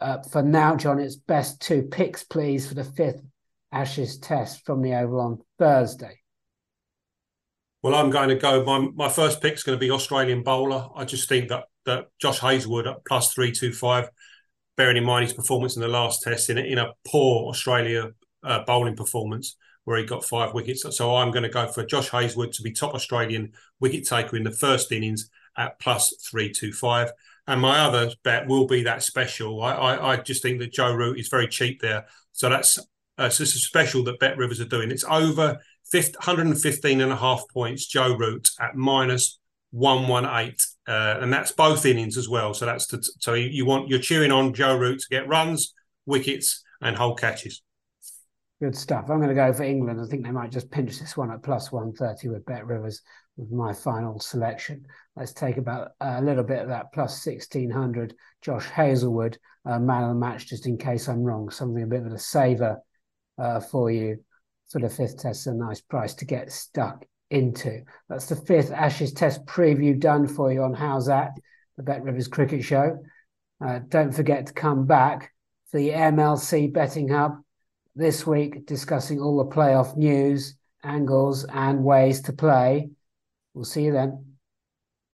Uh, 0.00 0.18
for 0.30 0.42
now, 0.42 0.76
John, 0.76 0.98
it's 0.98 1.16
best 1.16 1.60
two 1.60 1.82
picks, 1.82 2.24
please, 2.24 2.68
for 2.68 2.74
the 2.74 2.84
fifth 2.84 3.20
Ashes 3.72 4.18
test 4.18 4.64
from 4.66 4.82
the 4.82 4.94
Oval 4.94 5.20
on 5.20 5.38
Thursday. 5.58 6.18
Well, 7.82 7.94
I'm 7.94 8.10
going 8.10 8.28
to 8.28 8.34
go. 8.34 8.64
My 8.64 8.78
my 8.78 9.08
first 9.08 9.40
pick 9.40 9.54
is 9.54 9.62
going 9.62 9.78
to 9.78 9.80
be 9.80 9.90
Australian 9.90 10.42
bowler. 10.42 10.88
I 10.94 11.04
just 11.04 11.28
think 11.28 11.48
that 11.48 11.64
that 11.86 12.06
Josh 12.20 12.40
Hazlewood 12.40 12.86
at 12.86 13.04
plus 13.06 13.32
three 13.32 13.52
two 13.52 13.72
five, 13.72 14.08
bearing 14.76 14.96
in 14.96 15.04
mind 15.04 15.24
his 15.24 15.32
performance 15.32 15.76
in 15.76 15.82
the 15.82 15.88
last 15.88 16.22
test 16.22 16.50
in 16.50 16.58
a, 16.58 16.62
in 16.62 16.78
a 16.78 16.92
poor 17.06 17.48
Australia 17.48 18.10
uh, 18.42 18.64
bowling 18.66 18.96
performance 18.96 19.56
where 19.84 19.98
he 19.98 20.04
got 20.04 20.24
five 20.24 20.52
wickets. 20.52 20.84
So 20.96 21.16
I'm 21.16 21.30
going 21.30 21.42
to 21.42 21.48
go 21.48 21.68
for 21.68 21.86
Josh 21.86 22.10
Hazlewood 22.10 22.52
to 22.52 22.62
be 22.62 22.72
top 22.72 22.94
Australian 22.94 23.52
wicket 23.78 24.06
taker 24.06 24.36
in 24.36 24.44
the 24.44 24.50
first 24.50 24.92
innings 24.92 25.30
at 25.60 25.78
plus 25.78 26.14
three 26.28 26.50
two 26.50 26.72
five. 26.72 27.12
And 27.46 27.60
my 27.60 27.80
other 27.80 28.10
bet 28.24 28.46
will 28.46 28.66
be 28.66 28.82
that 28.84 29.02
special. 29.02 29.62
I 29.62 29.72
I, 29.74 30.12
I 30.12 30.16
just 30.16 30.42
think 30.42 30.58
that 30.60 30.72
Joe 30.72 30.92
Root 30.94 31.18
is 31.18 31.28
very 31.28 31.46
cheap 31.46 31.80
there. 31.80 32.06
So 32.32 32.48
that's 32.48 32.78
uh, 33.18 33.28
so 33.28 33.42
it's 33.42 33.54
a 33.54 33.58
special 33.58 34.02
that 34.04 34.18
Bet 34.18 34.38
Rivers 34.38 34.60
are 34.60 34.66
doing. 34.66 34.90
It's 34.90 35.04
over 35.04 35.58
50, 35.90 36.16
115 36.16 37.00
and 37.02 37.12
a 37.12 37.16
half 37.16 37.42
points. 37.52 37.86
Joe 37.86 38.16
Root 38.16 38.48
at 38.58 38.76
minus 38.76 39.38
118, 39.72 40.54
uh, 40.88 41.18
and 41.20 41.32
that's 41.32 41.52
both 41.52 41.84
innings 41.84 42.16
as 42.16 42.28
well. 42.28 42.54
So 42.54 42.64
that's 42.64 42.86
the, 42.86 43.06
so 43.18 43.34
you 43.34 43.66
want 43.66 43.88
you're 43.88 43.98
cheering 43.98 44.32
on 44.32 44.54
Joe 44.54 44.76
Root 44.76 45.00
to 45.00 45.06
get 45.10 45.28
runs, 45.28 45.74
wickets, 46.06 46.64
and 46.80 46.96
hold 46.96 47.20
catches. 47.20 47.62
Good 48.62 48.76
stuff. 48.76 49.06
I'm 49.08 49.18
going 49.18 49.28
to 49.28 49.34
go 49.34 49.52
for 49.52 49.62
England. 49.64 50.00
I 50.00 50.04
think 50.04 50.24
they 50.24 50.30
might 50.30 50.50
just 50.50 50.70
pinch 50.70 50.98
this 50.98 51.16
one 51.16 51.30
at 51.30 51.42
plus 51.42 51.72
130 51.72 52.28
with 52.28 52.44
Bet 52.44 52.66
Rivers 52.66 53.00
with 53.40 53.50
my 53.50 53.72
final 53.72 54.20
selection. 54.20 54.84
Let's 55.16 55.32
take 55.32 55.56
about 55.56 55.92
a 56.00 56.20
little 56.20 56.44
bit 56.44 56.60
of 56.60 56.68
that 56.68 56.92
plus 56.92 57.24
1600. 57.24 58.14
Josh 58.42 58.66
Hazlewood, 58.66 59.38
uh, 59.64 59.78
man 59.78 60.04
of 60.04 60.08
the 60.10 60.14
match, 60.14 60.46
just 60.46 60.66
in 60.66 60.76
case 60.76 61.08
I'm 61.08 61.22
wrong. 61.22 61.50
Something 61.50 61.82
a 61.82 61.86
bit 61.86 62.04
of 62.04 62.12
a 62.12 62.18
saver 62.18 62.78
uh, 63.38 63.60
for 63.60 63.90
you 63.90 64.18
for 64.68 64.80
the 64.80 64.90
fifth 64.90 65.18
test. 65.18 65.46
A 65.46 65.54
nice 65.54 65.80
price 65.80 66.14
to 66.14 66.24
get 66.26 66.52
stuck 66.52 67.04
into. 67.30 67.82
That's 68.08 68.26
the 68.26 68.36
fifth 68.36 68.72
Ashes 68.72 69.12
Test 69.12 69.46
preview 69.46 69.98
done 69.98 70.26
for 70.26 70.52
you 70.52 70.62
on 70.62 70.74
How's 70.74 71.06
That, 71.06 71.32
the 71.76 71.82
Bet 71.82 72.02
Rivers 72.02 72.28
Cricket 72.28 72.62
Show. 72.62 72.98
Uh, 73.64 73.80
don't 73.88 74.12
forget 74.12 74.46
to 74.46 74.52
come 74.52 74.86
back 74.86 75.32
for 75.70 75.78
the 75.78 75.90
MLC 75.90 76.72
Betting 76.72 77.08
Hub 77.08 77.38
this 77.94 78.26
week 78.26 78.66
discussing 78.66 79.20
all 79.20 79.38
the 79.38 79.54
playoff 79.54 79.96
news, 79.96 80.56
angles, 80.82 81.44
and 81.44 81.84
ways 81.84 82.22
to 82.22 82.32
play. 82.32 82.90
We'll 83.54 83.64
see 83.64 83.84
you 83.84 83.92
then. 83.92 84.29